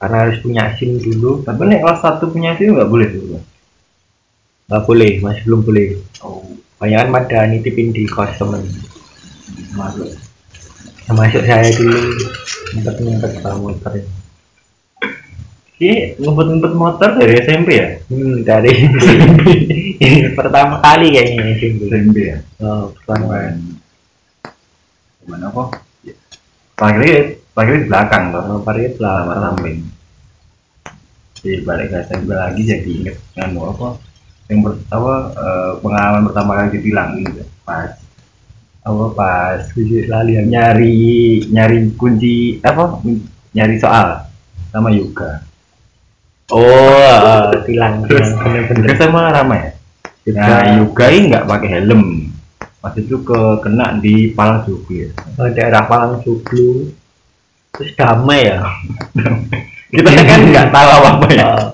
Karena 0.00 0.16
harus 0.24 0.40
punya 0.40 0.72
SIM 0.80 0.96
dulu. 0.96 1.44
Tapi 1.44 1.60
nih 1.68 1.84
kelas 1.84 2.00
satu 2.00 2.32
punya 2.32 2.56
sih 2.56 2.72
nggak 2.72 2.88
boleh 2.88 3.08
tuh 3.12 3.44
nggak 4.70 4.86
boleh 4.86 5.12
masih 5.20 5.42
belum 5.44 5.60
boleh. 5.66 5.86
Oh. 6.24 6.46
Banyak 6.80 6.98
kan 7.04 7.08
pada 7.12 7.38
nitipin 7.52 7.92
di 7.92 8.08
kos 8.08 8.32
temen. 8.40 8.64
Masuk. 9.76 10.08
Termasuk 11.04 11.42
saya 11.44 11.68
dulu 11.74 12.00
ngumpet 12.72 12.96
ngumpet 13.02 13.32
bawa 13.44 13.56
motor. 13.60 13.92
Ki 15.80 16.16
ngumpet-ngumpet 16.16 16.72
motor 16.76 17.10
dari 17.18 17.34
SMP 17.40 17.68
ya? 17.76 17.88
Hmm, 18.08 18.44
dari 18.46 18.72
pertama 20.38 20.80
kali 20.80 21.12
kayaknya 21.12 21.42
SMP 21.60 21.80
SMP 21.92 22.16
ya 22.32 22.38
oh, 22.64 22.92
pertama 22.96 23.24
Cuman 23.36 23.56
Cuman 25.20 25.40
apa? 25.46 25.62
Parkirnya, 26.74 27.36
parkirnya 27.52 27.84
di 27.84 27.88
belakang 27.92 28.24
toh. 28.32 28.42
oh, 28.48 28.60
parkir 28.64 28.96
Sama 28.96 29.36
lah 29.36 29.52
samping. 29.52 29.84
Jadi 31.36 31.60
balik 31.64 31.92
ke 31.92 31.96
SMP 32.08 32.32
lagi 32.32 32.62
jadi 32.64 32.88
inget 32.88 33.16
nganu 33.36 33.68
apa? 33.68 34.00
Yang 34.48 34.80
eh, 35.36 35.72
pengalaman 35.84 36.22
pertama 36.26 36.50
kali 36.56 36.68
ditilang 36.80 37.20
gitu. 37.20 37.44
Pas 37.62 37.94
apa 38.80 39.04
pas 39.12 39.60
lali 40.08 40.40
ya 40.40 40.42
nyari 40.42 40.98
nyari 41.52 41.92
kunci 42.00 42.64
apa 42.64 43.04
nyari 43.52 43.76
soal 43.76 44.24
sama 44.72 44.88
yoga 44.88 45.44
oh 46.48 46.64
uh, 46.64 47.52
tilang 47.68 48.08
tilang 48.08 48.40
yoga 48.40 48.48
bener-bener 48.72 48.96
sama 48.96 49.28
Rama 49.28 49.56
ya 49.60 49.70
nah. 50.34 50.78
Yoga 50.80 51.06
ini 51.10 51.24
nggak 51.32 51.46
pakai 51.46 51.68
helm. 51.78 52.02
Waktu 52.80 53.04
itu 53.04 53.20
ke 53.20 53.40
kena 53.60 54.00
di 54.00 54.32
Palang 54.32 54.64
Jogja 54.64 55.12
Oh, 55.36 55.48
daerah 55.52 55.84
Palang 55.84 56.24
Joglo 56.24 56.88
terus 57.76 57.92
damai 57.94 58.48
ya? 58.48 58.64
Kita 59.92 60.10
kan 60.10 60.40
nggak 60.52 60.68
tahu 60.72 60.88
apa 60.88 61.08
apa 61.18 61.26
ya. 61.28 61.44
Oh, 61.44 61.66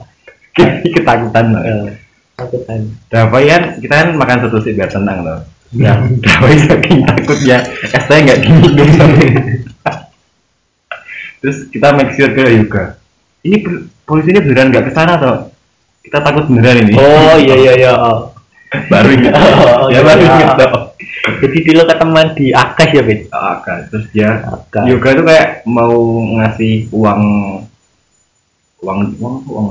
ketakutan 0.97 1.47
lah 1.53 1.63
eh, 1.63 1.87
takutan 2.35 2.81
Dapayan 3.13 3.77
kita 3.81 3.93
kan 3.93 4.09
makan 4.17 4.39
soto 4.45 4.59
sih 4.65 4.73
biar 4.73 4.89
tenang 4.89 5.21
loh. 5.21 5.41
Ya. 5.77 6.01
Dapayan 6.01 6.61
saking 6.65 7.05
takutnya 7.05 7.59
es 7.93 8.05
teh 8.09 8.19
nggak 8.25 8.41
diminum 8.41 8.91
terus 11.45 11.69
kita 11.69 11.93
make 11.93 12.17
sure 12.17 12.33
ke 12.33 12.43
yoga 12.49 12.97
ini 13.45 13.63
polisinya 14.09 14.41
beneran 14.41 14.73
nggak 14.73 14.89
ke 14.89 14.93
sana 14.97 15.21
toh 15.21 15.53
kita 16.07 16.23
takut 16.23 16.47
beneran 16.47 16.87
ini. 16.87 16.95
Oh 16.95 17.35
iya 17.35 17.55
iya 17.59 17.73
iya. 17.75 17.93
Oh. 17.99 18.36
baru 18.93 19.11
Oh, 19.37 19.89
ya 19.95 19.99
iya. 19.99 20.01
baru 20.03 20.23
ingat 20.23 20.51
toh 20.59 20.83
jadi 21.27 21.59
dulu 21.59 21.83
ketemuan 21.91 22.29
di 22.39 22.47
Akas 22.55 22.91
ya 22.95 23.03
Bet 23.03 23.21
Oh, 23.35 23.57
kan. 23.63 23.87
terus 23.91 24.07
dia 24.15 24.43
Akas 24.47 24.85
yoga 24.87 25.09
tuh 25.15 25.25
kayak 25.27 25.49
mau 25.67 25.95
ngasih 26.39 26.91
uang 26.95 27.23
uang 28.87 28.99
uang 29.19 29.37
uang? 29.51 29.69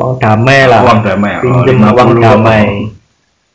Uang 0.00 0.12
damai 0.18 0.66
lah. 0.66 0.80
Uang 0.82 1.00
damai. 1.04 1.38
Oh, 1.38 1.62
pinjem 1.62 1.76
50 1.76 1.92
uang 1.92 2.10
damai. 2.18 2.64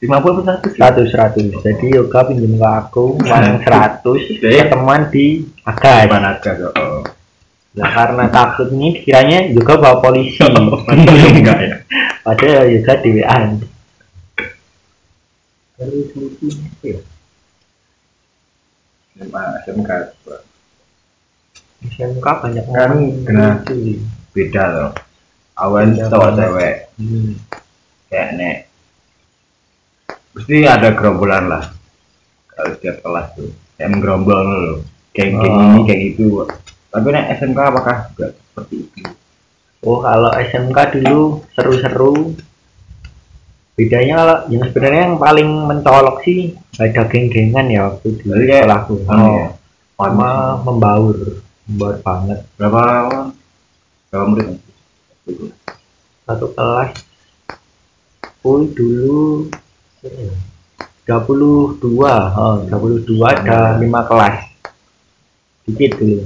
Lima 0.01 0.17
puluh 0.17 0.41
satu 0.41 0.65
seratus? 0.73 1.13
Seratus 1.13 1.45
jadi 1.61 1.85
yoga 1.99 2.19
pinjem 2.29 2.57
ke 2.57 2.69
aku 2.69 3.19
uang 3.19 3.57
seratus. 3.65 4.21
Oke. 4.39 4.49
ketemuan 4.49 5.01
di 5.11 5.45
Akas 5.67 6.09
tuh 6.57 6.71
oh. 6.73 7.03
nah 7.71 7.87
karena 7.87 8.27
takut 8.27 8.67
ini 8.75 8.99
kiranya 8.99 9.47
juga 9.47 9.79
bawa 9.79 10.03
polisi. 10.03 10.43
Enggak 10.43 11.59
ya. 11.63 11.75
Padahal 12.23 12.67
yoga 12.67 12.93
dewean 12.99 13.41
terus 13.63 13.80
ya? 15.81 16.97
SMA 19.11 19.41
SMK 19.65 19.89
SMK 21.83 22.27
banyak 22.37 22.65
Kan 22.67 22.91
kena- 23.25 23.61
beda 24.31 24.63
loh 24.71 24.91
awan 25.57 25.91
Beda 25.91 26.07
cowok 26.07 26.21
banget. 26.23 26.39
cewek 26.39 26.75
Hmm. 26.95 27.31
kayak 28.07 28.29
nek 28.33 28.55
mesti 30.31 30.55
ada 30.63 30.89
gerombolan 30.91 31.45
lah 31.45 31.63
kalau 32.47 32.71
setiap 32.71 32.97
kelas 33.01 33.27
tuh 33.35 33.49
kayak 33.75 33.89
menggerombol 33.89 34.39
loh 34.39 34.77
geng 35.11 35.35
geng 35.35 35.51
Oh. 35.51 35.65
ini 35.67 35.81
kayak 35.83 36.01
gitu 36.07 36.47
tapi 36.87 37.07
nek 37.09 37.35
SMK 37.35 37.59
apakah 37.59 37.97
juga 38.09 38.27
seperti 38.31 38.75
itu 38.79 39.01
Oh 39.81 39.97
kalau 39.97 40.29
SMK 40.31 40.77
dulu 40.93 41.41
seru-seru. 41.51 42.37
Bedanya 43.71 44.13
kalau 44.19 44.37
yang 44.47 44.63
sebenarnya 44.67 45.01
yang 45.07 45.17
paling 45.17 45.49
mencolok 45.65 46.17
sih 46.21 46.39
ada 46.75 47.01
geng-gengan 47.07 47.65
ya 47.65 47.79
waktu 47.87 48.07
di 48.13 48.23
Jadi 48.25 48.45
kayak- 48.45 48.67
sekolahku. 48.67 48.93
anu 49.07 49.27
ya, 49.31 49.47
sama 49.95 50.29
membaur, 50.61 51.17
membaur 51.65 51.95
banget. 52.01 52.39
berapa 52.57 52.81
berapa 54.09 54.25
murid 54.27 54.47
Satu 56.21 56.47
kelas. 56.51 56.91
Oh 58.41 58.65
dulu 58.65 59.47
eh, 60.01 60.33
32, 61.05 61.77
oh, 62.33 62.55
22 62.65 63.23
ada 63.23 63.77
5 63.77 64.09
kelas. 64.09 64.35
Dikit 65.63 65.91
dulu. 65.95 66.19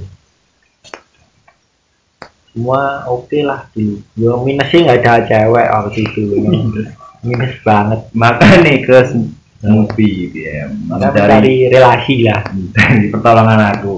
Semua 2.49 2.81
oke 3.05 3.39
lah 3.41 3.67
dulu. 3.69 3.99
Yo 4.15 4.39
minusnya 4.41 4.79
nggak 4.87 4.99
ada 5.03 5.13
cewek 5.25 5.67
waktu 5.69 5.99
itu. 6.01 6.23
Minus 7.25 7.57
banget. 7.65 8.05
maka 8.13 8.45
nih 8.61 8.85
ke 8.85 9.17
movie 9.65 10.29
dia 10.29 10.69
Maka 10.85 11.09
mencari 11.09 11.25
mencari 11.25 11.53
relasi 11.73 12.15
lah. 12.21 12.41
mencari 12.53 13.09
pertolongan 13.09 13.59
aku. 13.73 13.93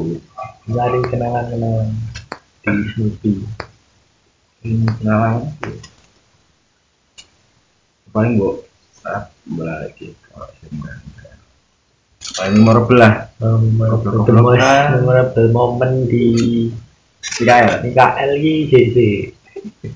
Mencari 0.71 0.99
kenangan-kenangan. 1.11 1.87
Di 2.63 2.83
Snoopy. 2.95 3.31
ini 4.67 4.83
kenalan 4.99 5.47
paling 8.11 8.33
bu 8.41 8.65
saat 8.97 9.29
balik 9.45 9.93
kalau 10.33 10.49
SMK 10.57 10.87
paling 12.33 12.53
memorable 12.57 12.97
lah. 12.97 13.13
Memorable, 13.37 14.25
Goblok-goblok 14.25 14.57
most 14.57 14.65
lah. 14.65 14.83
memorable 14.97 15.47
moment 15.53 15.95
di 16.09 16.25
tidak 17.21 17.85
Ini 17.85 17.89
KL 17.93 18.31
ini 18.41 18.53
JC 18.65 18.97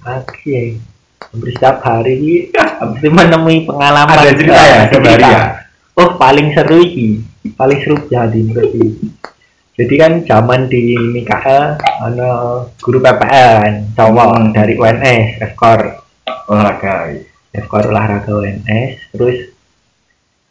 Oke 0.05 0.77
Hampir 1.29 1.49
setiap 1.53 1.77
hari 1.85 2.49
Hampir 2.51 3.13
menemui 3.13 3.69
pengalaman. 3.69 4.17
Ada 4.17 4.33
cerita 4.33 4.57
ya, 4.57 4.79
setiap 4.89 5.19
ya? 5.21 5.43
Oh 5.93 6.17
paling 6.17 6.49
seru 6.57 6.81
ini. 6.81 7.21
Paling 7.53 7.79
seru 7.85 8.01
jadi 8.09 8.33
ini. 8.41 9.21
Jadi 9.81 9.93
kan 9.97 10.21
zaman 10.27 10.67
di 10.67 10.93
MKL 10.93 11.79
Ada 11.79 12.29
guru 12.83 12.99
PPL 12.99 13.51
kan 13.63 13.75
Cowok 13.97 14.27
Hmm. 14.29 14.51
dari 14.53 14.75
UNS 14.77 15.41
Eskor 15.41 15.79
olahraga 16.51 17.15
Eskor 17.55 17.89
olahraga 17.89 18.29
UNS 18.29 19.15
Terus 19.15 19.37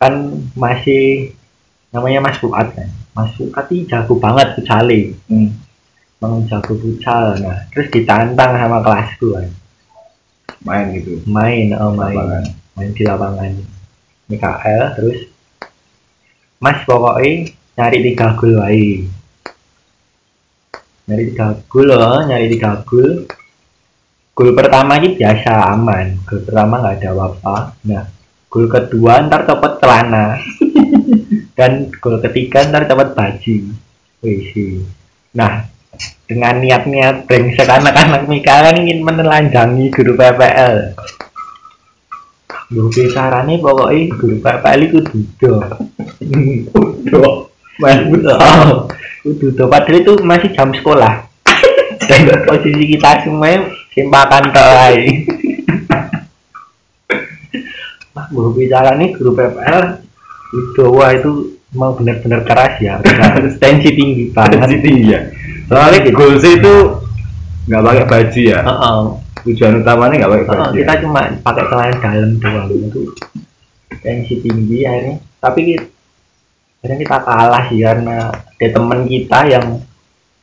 Kan 0.01 0.41
masih 0.57 1.37
Namanya 1.93 2.23
Mas 2.25 2.39
Fuad 2.41 2.73
kan. 2.75 2.89
Mas 3.13 3.31
Fuad 3.37 3.67
ini 3.71 3.87
jago 3.87 4.17
banget 4.19 4.57
futsali 4.57 5.15
hmm. 5.29 5.51
Emang 6.19 6.43
jago 6.49 6.75
futsal. 6.81 7.39
Nah 7.45 7.69
terus 7.71 7.87
ditantang 7.93 8.57
sama 8.57 8.83
kelasku 8.83 9.37
kan 9.37 9.47
main 10.65 10.87
gitu. 10.97 11.21
Main 11.25 11.73
oh 11.77 11.93
main. 11.93 12.17
Lapangan. 12.17 12.45
main 12.77 12.91
di 12.93 13.03
lapangan. 13.05 13.53
MKL 14.31 14.83
terus? 14.97 15.19
Mas 16.61 16.79
pokoknya 16.85 17.51
nyari 17.77 17.99
tiga 18.05 18.37
gol 18.37 18.61
wae. 18.61 19.09
Nyari 21.09 21.23
tiga 21.33 21.47
gol 21.67 21.89
loh 21.89 22.21
nyari 22.29 22.47
tiga 22.53 22.85
gol. 22.85 23.25
Gol 24.37 24.51
pertama 24.53 25.01
ini 25.01 25.17
biasa 25.17 25.73
aman. 25.73 26.21
Gol 26.29 26.45
pertama 26.45 26.85
nggak 26.85 26.97
ada 27.01 27.09
apa-apa. 27.17 27.57
Nah 27.89 28.05
gol 28.53 28.69
kedua 28.69 29.25
ntar 29.25 29.49
copot 29.49 29.81
celana. 29.81 30.37
Dan 31.59 31.89
gol 31.99 32.21
ketiga 32.21 32.69
ntar 32.69 32.85
copot 32.85 33.17
baju. 33.17 33.57
Wih 34.21 34.41
sih. 34.53 34.85
Nah 35.33 35.65
dengan 36.31 36.63
niat-niat 36.63 37.27
brengsek 37.27 37.67
anak-anak 37.67 38.31
Mika 38.31 38.71
kan 38.71 38.79
ingin 38.79 39.03
menelanjangi 39.03 39.91
guru 39.91 40.15
PPL 40.15 40.95
guru 42.71 42.87
caranya 43.11 43.59
pokoknya 43.59 44.15
guru 44.15 44.37
PPL 44.39 44.81
itu 44.87 44.99
duduk 45.11 45.67
main 47.83 48.07
oh, 48.07 48.87
duduk 49.27 49.67
padahal 49.67 49.99
itu 49.99 50.13
masih 50.23 50.55
jam 50.55 50.71
sekolah. 50.71 51.27
Dan 52.01 52.27
posisi 52.47 52.97
kita 52.97 53.23
semua 53.23 53.71
simpakan 53.95 54.51
toai 54.51 55.27
Wah, 58.15 58.27
guru 58.31 58.55
bicaranya 58.55 59.07
guru 59.19 59.35
PPL 59.35 59.85
itu 60.55 60.85
wah 60.95 61.11
itu 61.11 61.59
mau 61.75 61.95
benar-benar 61.95 62.47
keras 62.47 62.79
ya. 62.83 62.99
Tensi 63.63 63.91
tinggi 63.95 64.31
banget. 64.35 64.59
Tensi 64.59 64.79
tinggi 64.79 65.11
ya 65.11 65.21
soalnya 65.71 66.11
goals 66.11 66.43
itu 66.43 66.75
nggak 67.65 67.83
pakai 67.87 68.05
baju 68.05 68.41
ya? 68.43 68.61
Heeh. 68.61 69.01
tujuan 69.41 69.81
utamanya 69.81 70.15
nggak 70.21 70.33
pakai 70.35 70.45
Oh, 70.45 70.51
baju 70.51 70.75
kita 70.75 70.93
ya? 70.93 71.01
cuma 71.01 71.21
pakai 71.41 71.65
celana 71.71 71.97
dalam 71.97 72.31
doang. 72.37 72.67
Itu 72.69 73.01
tensi 74.03 74.35
tinggi 74.39 74.79
akhirnya. 74.83 75.17
Tapi 75.39 75.61
akhirnya 76.81 76.99
kita 76.99 77.17
kalah 77.23 77.63
sih 77.71 77.81
karena 77.81 78.17
ada 78.35 78.67
teman 78.69 79.01
kita 79.07 79.39
yang 79.47 79.67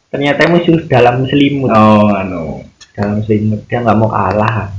ternyata 0.07 0.47
musuh 0.47 0.77
dalam 0.87 1.27
selimut. 1.27 1.69
Oh 1.69 2.09
anu. 2.09 2.63
Dalam 2.95 3.21
selimut 3.21 3.67
dia 3.67 3.83
nggak 3.83 3.97
mau 3.99 4.09
kalah. 4.09 4.71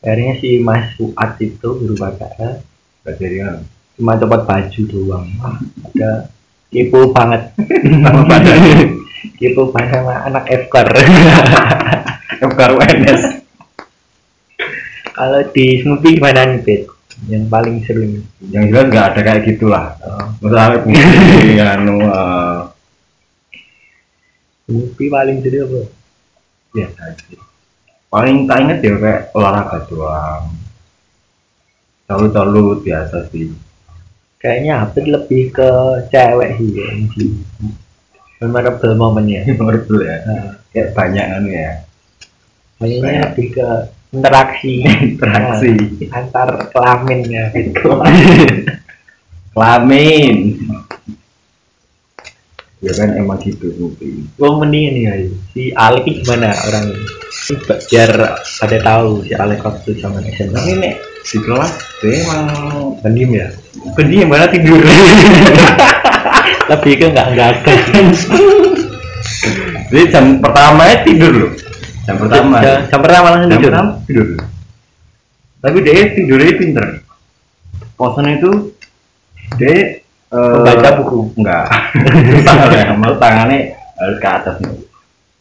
Akhirnya 0.00 0.36
si 0.38 0.60
Mas 0.60 0.92
Fuad 0.94 1.40
itu 1.40 1.66
guru 1.66 1.96
nggak 1.96 3.16
jadi 3.16 3.48
anu. 3.48 3.64
cuma 3.96 4.16
copot 4.16 4.44
baju 4.44 4.80
doang. 4.86 5.26
Ada 5.92 6.28
kipu 6.70 7.10
banget. 7.10 7.42
Sama 8.04 8.22
badan 8.24 8.99
banget 9.40 9.88
sama 9.96 10.14
anak 10.28 10.44
Efkar 10.52 10.88
FKR 12.50 12.72
UNS 12.76 13.22
kalau 15.16 15.40
di 15.52 15.80
Snoopy 15.80 16.20
gimana 16.20 16.48
nih 16.48 16.60
Pit 16.60 16.82
yang 17.28 17.52
paling 17.52 17.84
seru 17.84 18.00
nih. 18.00 18.24
Yang 18.48 18.64
jelas 18.72 18.84
nggak 18.88 19.06
ada 19.12 19.20
kayak 19.20 19.44
gitulah. 19.44 19.92
Oh, 20.00 20.24
misalnya 20.40 20.80
bukti 20.80 21.60
anu 21.76 21.96
Snoopy 24.64 25.04
paling 25.12 25.36
seru 25.44 25.58
apa? 25.68 25.80
Biasa 26.72 27.02
sih 27.20 27.40
paling 28.10 28.50
tak 28.50 28.58
inget 28.66 28.78
ya 28.82 28.94
kayak 28.98 29.20
olahraga 29.38 29.78
doang. 29.86 30.50
Calut-calut 32.10 32.82
biasa 32.82 33.30
sih. 33.30 33.54
Kayaknya 34.42 34.82
hampir 34.82 35.04
lebih 35.06 35.54
ke 35.54 35.70
cewek 36.10 36.58
sih 36.58 36.68
ya 36.74 36.88
sih 37.14 37.30
memorable 38.40 38.92
momennya. 38.96 39.44
Memorable 39.52 40.00
ya. 40.02 40.16
Nah, 40.26 40.42
kayak 40.72 40.88
banyak 40.96 41.26
anu 41.28 41.50
ya. 41.52 41.72
Kayaknya 42.80 43.00
Kayak- 43.04 43.24
lebih 43.28 43.46
ke 43.52 43.68
interaksi. 44.10 44.74
Interaksi. 45.14 45.70
Nah, 46.08 46.16
antar 46.18 46.48
kelaminnya 46.72 47.42
gitu. 47.52 47.88
Kelamin. 49.54 50.36
Ya 52.80 52.96
kan 52.96 53.12
emang 53.12 53.36
gitu 53.44 53.76
mungkin 53.76 54.24
gue 54.24 54.50
mending 54.56 55.04
ya 55.04 55.12
si 55.52 55.68
Alek 55.76 56.00
ini 56.00 56.24
gimana 56.24 56.48
orang 56.64 56.96
biar 57.68 58.40
pada 58.40 58.78
tahu 58.80 59.20
si 59.28 59.36
Alek 59.36 59.60
waktu 59.60 60.00
zaman 60.00 60.24
SMA 60.32 60.56
ini 60.64 60.74
nek 60.80 60.94
di 61.20 61.36
kelas 61.44 61.76
dia 62.00 62.24
emang 62.24 62.48
pendiam 63.04 63.36
ya? 63.36 63.52
Pendiam 63.92 64.32
mana 64.32 64.48
tidur 64.48 64.80
lebih 66.70 66.92
ke 66.98 67.06
nggak 67.12 67.26
nggak 67.34 67.50
jadi 69.90 70.04
jam 70.14 70.24
pertama 70.38 70.86
ya 70.86 70.96
tidur 71.02 71.32
loh. 71.34 71.52
Jam 72.06 72.16
pertama. 72.18 72.56
Jam, 72.62 72.76
jam 72.86 73.00
pertama 73.02 73.26
langsung 73.34 73.50
jam 73.50 73.58
tidur. 73.58 73.70
pertama 73.72 73.90
tidur. 74.06 74.26
Tapi 75.60 75.76
dia 75.82 76.04
tidurnya 76.14 76.52
pinter. 76.56 76.84
Posen 77.98 78.26
itu 78.32 78.50
dia 79.58 79.98
eh, 80.30 80.54
Membaca 80.62 80.90
buku? 81.02 81.34
enggak 81.36 81.64
tangannya 82.46 82.94
mau 82.94 83.14
tangannya 83.18 83.74
harus 83.98 84.16
ke 84.22 84.28
atas. 84.30 84.54
Nih 84.62 84.90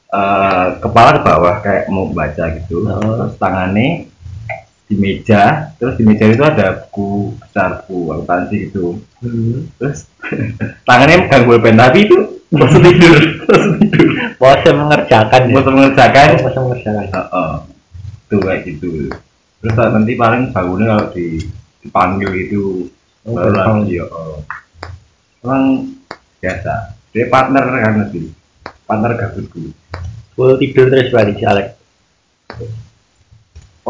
Eh, 0.10 0.68
kepala 0.82 1.14
ke 1.14 1.22
bawah 1.22 1.56
kayak 1.62 1.86
mau 1.94 2.10
baca 2.10 2.50
gitu. 2.58 2.82
Oh. 2.82 2.98
terus 2.98 3.38
tangannya 3.38 4.09
di 4.90 4.96
meja 4.98 5.70
terus 5.78 5.96
di 5.96 6.04
meja 6.04 6.26
itu 6.26 6.42
ada 6.42 6.90
buku 6.90 7.38
besar 7.38 7.86
buku 7.86 8.10
akuntansi 8.10 8.56
gitu 8.70 8.98
hmm. 9.22 9.78
terus 9.78 10.10
tangannya 10.90 11.30
megang 11.30 11.46
pulpen 11.46 11.78
tapi 11.78 12.10
itu 12.10 12.18
bosan 12.50 12.82
tidur 12.82 13.22
bosan 13.50 13.74
tidur. 13.78 14.02
Bosan 14.40 14.76
mengerjakan 14.82 15.42
ya? 15.52 15.54
Bosan 15.54 15.74
mengerjakan. 15.76 16.28
Oh, 16.32 16.40
bosan 16.48 16.62
mengerjakan. 16.66 17.06
Heeh. 17.12 17.52
tuh 18.30 18.40
kayak 18.40 18.62
gitu. 18.66 18.90
Terus 19.60 19.76
nanti 19.76 20.14
paling 20.16 20.56
bangunnya 20.56 20.86
kalau 20.96 21.06
di 21.14 21.28
dipanggil 21.84 22.30
gitu 22.46 22.88
Oh, 23.28 23.36
baru 23.36 23.52
lagi 23.52 24.00
ya 24.00 24.08
oh. 24.08 24.42
emang 25.44 25.92
biasa. 26.40 26.96
Dia 27.12 27.28
partner 27.28 27.68
kan 27.68 27.94
nanti. 28.00 28.32
Partner 28.88 29.12
gabutku. 29.20 29.76
Full 30.40 30.56
tidur 30.58 30.88
terus 30.88 31.12
berarti 31.12 31.36
si 31.36 31.44
Alek 31.44 31.76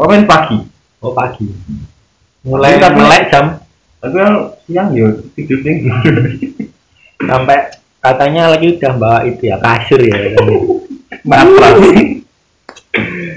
oh 0.00 0.06
main 0.08 0.24
pagi 0.24 0.58
oh 1.00 1.12
pagi. 1.12 1.48
Mulai 2.40 2.80
Tapi- 2.80 2.96
melek 2.96 3.24
jam 3.28 3.46
tapi 4.00 4.16
kalau 4.16 4.56
siang 4.64 4.96
ya 4.96 5.12
tidur 5.36 5.60
tinggi 5.60 5.92
sampai 7.28 7.68
katanya 8.00 8.48
lagi 8.48 8.80
udah 8.80 8.92
bawa 8.96 9.28
itu 9.28 9.44
ya 9.44 9.60
kasur 9.60 10.00
ya. 10.00 10.16
Katanya. 10.32 10.56
matras 11.20 11.76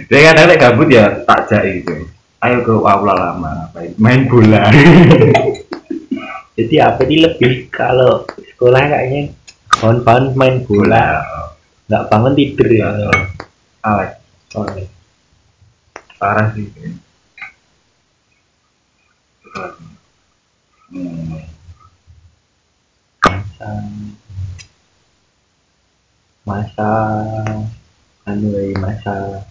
dia 0.07 0.19
kadang 0.31 0.47
lek 0.47 0.59
gabut 0.63 0.87
ya 0.87 1.19
tak 1.27 1.51
jak 1.51 1.67
gitu 1.67 2.07
ayo 2.39 2.63
ke 2.63 2.71
aula 2.79 3.11
lama 3.11 3.67
main 3.99 4.23
bola. 4.23 4.71
Jadi 6.55 6.75
apa 6.77 7.01
ini 7.09 7.25
lebih 7.25 7.67
kalau 7.73 8.23
sekolah 8.29 8.87
kayaknya 8.87 9.33
bangun-bangun 9.73 10.25
main 10.37 10.55
bola. 10.63 11.23
Nggak 11.89 12.03
bangun 12.07 12.33
tidur 12.37 12.69
ya. 12.71 12.87
Alex 13.83 14.11
Soalnya. 14.47 14.85
parah 16.21 16.55
sih 16.55 16.71
hmm. 19.53 21.37
masa 26.43 26.91
anu 28.27 28.51
ya 28.51 28.75
masa 28.83 29.47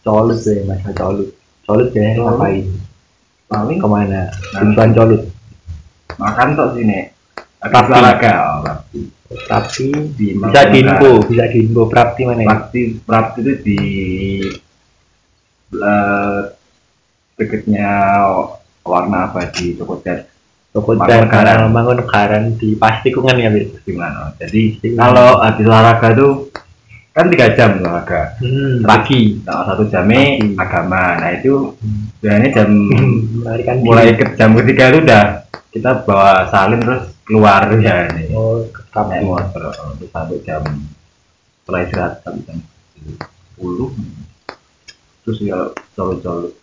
colut 0.00 0.40
ya 0.40 0.64
masa 0.64 0.88
colut 0.96 1.28
colut 1.68 1.92
ya 1.92 2.16
ngapain 2.16 2.64
paling 3.48 3.78
ke 3.80 3.88
mana 3.88 4.32
tujuan 4.56 4.90
colut 4.96 5.22
makan 6.16 6.56
tok 6.56 6.72
sini 6.76 7.12
Tapi- 7.58 7.90
olahraga 7.92 8.32
Prapti. 8.64 9.00
tapi 9.50 9.86
di 10.16 10.26
bisa 10.40 10.62
diinfo 10.72 11.10
bisa 11.28 11.44
diinfo 11.52 11.82
prakti 11.92 12.22
mana 12.24 12.40
ya 12.40 12.48
Prapti 12.48 12.80
Prapti 13.04 13.38
itu 13.44 13.52
di 13.60 13.80
eh, 15.76 16.40
deketnya 17.36 17.92
warna 18.88 19.28
abadi 19.28 19.76
toko 19.76 20.00
cat? 20.00 20.24
Toko 20.68 20.96
Mangkunegaran. 20.96 21.68
Jalan 21.68 21.72
Mangkunegaran 21.72 22.44
di 22.56 22.74
pas 22.74 23.00
tikungan 23.00 23.36
ya 23.36 23.48
Bil? 23.48 23.68
gimana 23.84 24.32
jadi 24.36 24.62
Iya. 24.80 24.96
kalau 24.96 25.28
habis 25.40 25.64
olahraga 25.64 26.08
tuh 26.12 26.32
kan 27.12 27.26
tiga 27.28 27.46
jam 27.52 27.70
olahraga. 27.78 28.38
Hmm, 28.38 28.80
pagi 28.82 29.42
nah, 29.42 29.66
satu 29.66 29.88
jamnya 29.88 30.38
Pagi. 30.38 30.54
agama. 30.54 31.04
Nah 31.18 31.30
itu 31.34 31.52
biasanya 32.20 32.48
jam 32.54 32.68
mulai 33.86 34.14
ke 34.14 34.24
jam 34.34 34.50
ketiga 34.54 34.84
itu 34.88 34.98
udah 35.02 35.24
kita 35.68 35.90
bawa 36.02 36.46
salin 36.48 36.80
terus 36.80 37.04
keluar 37.22 37.68
ya 37.76 38.08
nih 38.08 38.32
oh 38.32 38.64
naik 39.04 39.20
motor 39.22 39.68
oh, 39.68 39.92
terus 39.94 40.08
sampai 40.10 40.40
jam 40.42 40.62
setelah 41.60 41.80
istirahat 41.84 42.12
sampai 42.24 42.40
jam 42.48 42.58
10 43.60 43.92
terus 45.22 45.38
ya 45.44 45.58
colut-colut 45.92 46.56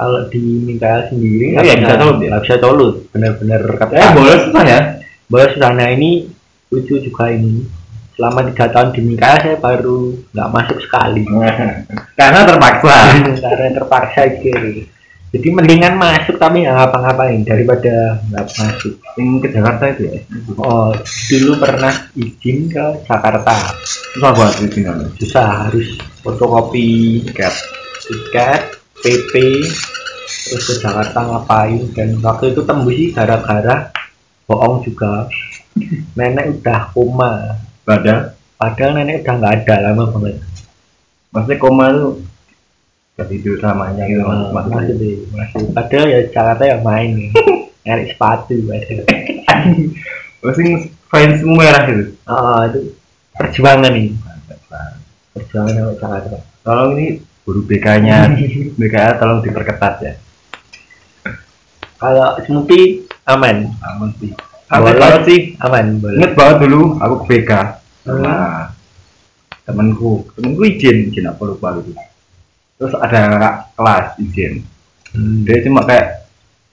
kalau 0.00 0.20
di 0.32 0.40
Mikael 0.40 1.04
sendiri 1.12 1.60
Oh, 1.60 1.62
iya, 1.62 1.76
bisa 1.76 1.94
colut 2.00 2.16
ya? 2.16 2.28
nggak 2.32 2.42
bisa 2.48 2.56
colut 2.56 2.94
benar-benar. 3.12 3.60
Ketat 3.76 3.92
eh 3.92 4.08
boleh 4.16 4.36
susah 4.48 4.64
ya? 4.64 4.80
Bahwa 5.28 5.46
sana 5.60 5.86
ini 5.92 6.10
lucu 6.72 6.96
juga 7.04 7.28
ini. 7.28 7.68
Selama 8.16 8.48
tiga 8.48 8.66
tahun 8.72 8.96
di 8.96 9.00
Mikael 9.04 9.36
saya 9.44 9.56
baru 9.60 10.16
nggak 10.32 10.48
masuk 10.56 10.78
sekali. 10.80 11.22
Karena 12.18 12.40
terpaksa. 12.48 12.96
Karena 13.44 13.68
terpaksa 13.76 14.20
gitu 14.40 14.88
jadi 15.30 15.48
mendingan 15.54 15.94
masuk 15.94 16.42
tapi 16.42 16.66
nggak 16.66 16.74
ngapa-ngapain 16.74 17.46
daripada 17.46 18.18
nggak 18.34 18.46
masuk. 18.50 18.98
Yang 19.14 19.28
ke 19.38 19.48
Jakarta 19.54 19.84
itu 19.94 20.02
ya? 20.10 20.18
Oh 20.58 20.90
dulu 21.30 21.52
pernah 21.62 21.94
izin 22.18 22.66
ke 22.66 22.84
Jakarta. 23.06 23.70
Susah 23.86 24.30
banget 24.34 24.74
sini 24.74 24.90
susah 25.22 25.70
harus 25.70 25.86
fotokopi 26.26 27.22
tiket 27.30 27.54
tiket 28.10 28.79
PP 29.00 29.32
terus 30.50 30.64
ke 30.66 30.74
Jakarta 30.82 31.18
ngapain 31.20 31.90
dan 31.94 32.18
waktu 32.22 32.52
itu 32.54 32.60
tembus 32.64 32.94
sih 32.96 33.08
gara-gara 33.14 33.90
bohong 34.50 34.82
juga. 34.82 35.30
Nenek 36.18 36.60
udah 36.60 36.90
koma. 36.90 37.32
Padahal? 37.86 38.34
Padahal 38.58 38.90
nenek 38.98 39.22
udah 39.22 39.34
nggak 39.38 39.54
ada 39.62 39.74
lama 39.90 40.04
banget. 40.10 40.36
Maksudnya 41.30 41.62
koma 41.62 41.86
tuh 41.94 42.12
gak 43.14 43.28
tidur 43.28 43.56
samanya 43.60 44.08
gitu 44.08 44.24
Nah, 44.24 44.50
mas 44.50 44.66
mas 44.66 44.88
masih 44.88 45.28
masih. 45.30 45.60
Padahal 45.70 46.06
ya 46.10 46.20
Jakarta 46.32 46.62
ya 46.66 46.76
main 46.82 47.10
nih. 47.14 47.30
Nyari 47.86 48.04
sepatu 48.12 48.54
padahal 48.68 49.04
Masing 50.40 50.68
fans 51.08 51.36
semua 51.40 51.56
merah 51.60 51.82
gitu? 51.88 52.04
Ah 52.24 52.64
itu 52.68 52.80
perjuangan 53.36 53.92
nih. 53.92 54.08
Perjuangan 55.36 55.72
sampai 55.78 55.96
Jakarta. 56.00 56.38
Tolong 56.64 56.90
ini 56.96 57.06
guru 57.50 57.66
BK-nya. 57.66 58.30
BKA 58.78 59.18
tolong 59.18 59.42
diperketat 59.42 59.94
ya. 60.06 60.14
Kalau 61.98 62.38
Smoopy 62.46 63.10
aman. 63.26 63.66
Aman 63.82 64.14
sih. 64.22 64.30
Tapi 64.70 64.90
kalau 64.94 65.18
sih 65.26 65.58
aman 65.58 65.98
boleh. 65.98 66.22
Inget 66.22 66.32
banget 66.38 66.56
dulu 66.62 66.94
aku 67.02 67.14
ke 67.20 67.42
BK. 67.42 67.50
Sama 68.06 68.30
Hmm. 68.30 68.78
temenku 69.68 70.24
temenku 70.34 70.66
izin 70.66 71.12
izin 71.12 71.30
apa 71.30 71.46
lupa 71.46 71.78
gitu 71.78 71.94
terus 72.80 72.96
ada 72.96 73.22
kelas 73.76 74.16
izin. 74.18 74.64
Hmm. 75.12 75.44
dia 75.44 75.62
cuma 75.62 75.84
kayak 75.84 76.26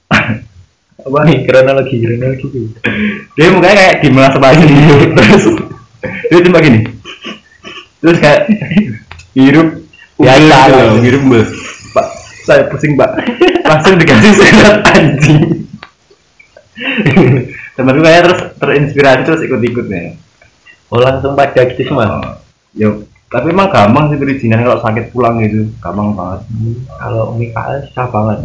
apa 1.05 1.17
nih 1.27 1.45
kronologi 1.45 1.99
kronologi 1.99 2.47
gitu 2.47 2.79
dia 3.35 3.53
mukanya 3.53 3.75
kayak 3.75 3.95
gimana 4.01 4.33
gitu 4.63 4.95
terus 5.13 5.45
dia 6.31 6.39
cuma 6.47 6.57
gini. 6.63 6.79
Terus 7.99 8.17
kayak 8.23 8.41
hirup 9.35 9.86
Biasa 10.17 10.41
ubel 10.41 10.73
gitu 10.73 10.73
lah. 10.73 11.03
hirup 11.05 11.21
ubel. 11.29 11.43
pak 11.93 12.07
saya 12.47 12.63
pusing 12.71 12.93
pak. 12.97 13.11
Langsung 13.67 13.99
dikasih 14.01 14.31
surat 14.33 14.79
anjing. 14.95 15.41
Temanku 17.77 18.01
kayak 18.01 18.21
terus 18.25 18.41
terinspirasi 18.57 19.21
terus 19.25 19.41
ikut-ikut 19.45 19.85
nih. 19.85 20.17
Oh 20.89 20.97
langsung 21.03 21.37
pada 21.37 21.61
gitu 21.67 21.83
semua 21.85 22.07
Oh, 22.07 22.33
yo 22.73 23.05
tapi 23.27 23.51
emang 23.51 23.67
gampang 23.67 24.07
sih 24.07 24.17
perizinan 24.17 24.63
kalau 24.63 24.79
sakit 24.79 25.11
pulang 25.11 25.37
gitu. 25.43 25.67
Gampang 25.83 26.15
banget. 26.15 26.41
Hmm, 26.47 26.75
kalau 26.95 27.35
Mikael 27.35 27.83
susah 27.91 28.07
banget. 28.07 28.39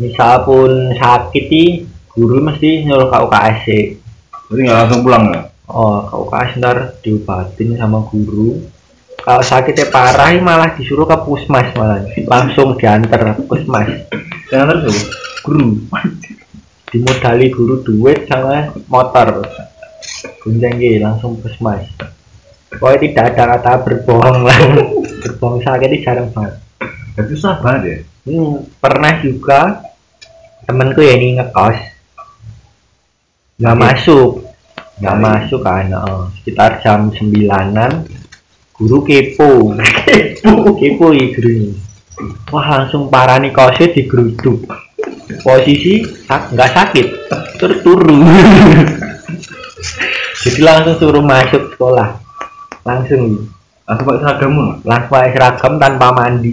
Misal 0.00 0.48
pun 0.48 0.96
sakit 0.96 1.44
sih 1.46 1.84
guru 2.08 2.40
mesti 2.40 2.88
nyuruh 2.88 3.12
ke 3.12 3.16
UKS 3.20 3.58
sih. 3.68 3.84
Jadi 4.50 4.60
nggak 4.66 4.78
langsung 4.82 5.04
pulang 5.04 5.24
ya? 5.30 5.40
Oh 5.68 6.08
ke 6.08 6.14
UKS 6.16 6.50
ntar 6.58 6.76
diobatin 7.04 7.76
sama 7.76 8.02
guru 8.08 8.64
kalau 9.30 9.46
sakitnya 9.46 9.86
parah 9.94 10.34
malah 10.42 10.74
disuruh 10.74 11.06
ke 11.06 11.14
pusmas 11.22 11.70
malah. 11.78 12.02
Langsung 12.26 12.74
diantar 12.74 13.38
ke 13.38 13.46
pusmas 13.46 13.86
terus 14.50 14.50
ya 14.50 14.66
guru. 15.46 15.86
Dimodali 16.90 17.46
guru 17.54 17.78
duit 17.86 18.26
sama 18.26 18.74
motor. 18.90 19.46
Gunjang 20.42 20.82
langsung 20.98 21.38
pusmas 21.38 21.86
pokoknya 22.74 22.98
tidak 23.06 23.24
ada 23.34 23.42
kata 23.54 23.72
berbohong 23.86 24.38
lah. 24.46 24.58
Berbohong 25.22 25.60
sakit 25.62 25.88
itu 25.94 26.02
jarang 26.02 26.32
banget. 26.34 26.58
Itu 27.14 27.36
susah 27.38 27.62
banget 27.62 27.82
ya? 27.84 27.98
Hmm, 28.30 28.66
pernah 28.82 29.12
juga 29.22 29.60
temenku 30.66 31.06
ya 31.06 31.14
ini 31.14 31.38
ngekos. 31.38 31.78
Nggak 33.62 33.78
masuk. 33.78 34.30
Nggak 34.98 35.18
masuk 35.22 35.60
kan 35.62 35.86
oh, 35.96 36.28
sekitar 36.40 36.80
jam 36.82 37.12
sembilanan 37.14 38.19
guru 38.80 39.04
kepo. 39.04 39.76
Kepo. 40.08 40.72
Kepo 40.72 41.06
ya 41.12 41.26
gurunya. 41.36 41.76
Wah 42.48 42.64
langsung 42.64 43.12
parah 43.12 43.36
nih 43.36 43.52
kosnya 43.52 43.92
digeruduk. 43.92 44.64
Posisi 45.44 46.00
sak- 46.26 46.56
nggak 46.56 46.72
sakit 46.74 47.06
terus 47.60 47.84
turun 47.84 48.24
jadi 50.42 50.60
langsung 50.64 50.96
suruh 50.96 51.20
masuk 51.20 51.76
sekolah. 51.76 52.16
Langsung. 52.88 53.52
Langsung 53.84 54.06
pakai 54.06 54.20
seragammu 54.24 54.64
langsung 54.88 55.12
pakai 55.12 55.30
seragam 55.36 55.72
tanpa 55.76 56.08
mandi. 56.16 56.52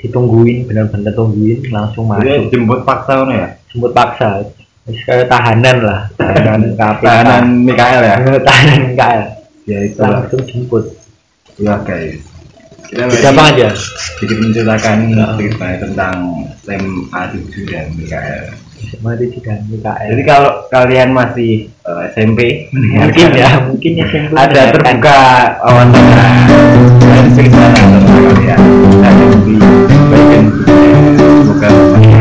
Ditungguin 0.00 0.66
bener-bener 0.66 1.12
tungguin 1.14 1.60
langsung 1.70 2.08
jadi 2.18 2.40
masuk. 2.40 2.50
jemput 2.50 2.80
paksa 2.88 3.12
mana 3.22 3.32
ya? 3.36 3.48
Jemput 3.70 3.92
paksa. 3.92 4.30
Kayak 4.82 5.30
tahanan 5.30 5.76
lah. 5.86 6.00
Tahanan 6.18 6.74
KPK 6.74 7.04
tahanan 7.06 7.44
Mikael 7.62 8.00
ya? 8.02 8.16
Tahanan 8.48 8.82
KL 8.98 9.26
ya 9.62 9.78
itu 9.86 10.02
langsung 10.02 10.42
jemput 10.50 10.84
ya 11.60 11.76
guys 11.82 12.22
kita 12.92 13.30
banget 13.32 13.54
ya 13.56 13.70
sedikit 14.20 14.36
menceritakan 14.44 14.96
Nah. 15.16 15.32
sedikit 15.36 15.54
banyak 15.56 15.80
tentang 15.80 16.16
STEM 16.60 16.84
A7 17.08 17.54
dan 17.72 17.86
Mikael 17.96 18.52
mari 19.00 19.30
sudah 19.32 19.56
KL 19.62 20.08
jadi 20.12 20.22
kalau 20.26 20.50
kalian 20.68 21.10
masih 21.14 21.70
eh, 21.70 22.02
SMP 22.12 22.68
mungkin 22.74 23.28
ya 23.32 23.50
mungkin 23.64 23.92
ya 23.96 24.06
SMP 24.10 24.34
ada 24.36 24.62
terbuka 24.74 25.20
wawancara 25.64 26.26
kalian 27.00 27.26
pilih 27.32 27.50
salah 27.54 27.72
satu 27.72 28.20
kalian 28.36 28.60
ada 29.00 29.24
di 29.46 29.54
bagian 30.10 30.44
semoga 31.46 32.11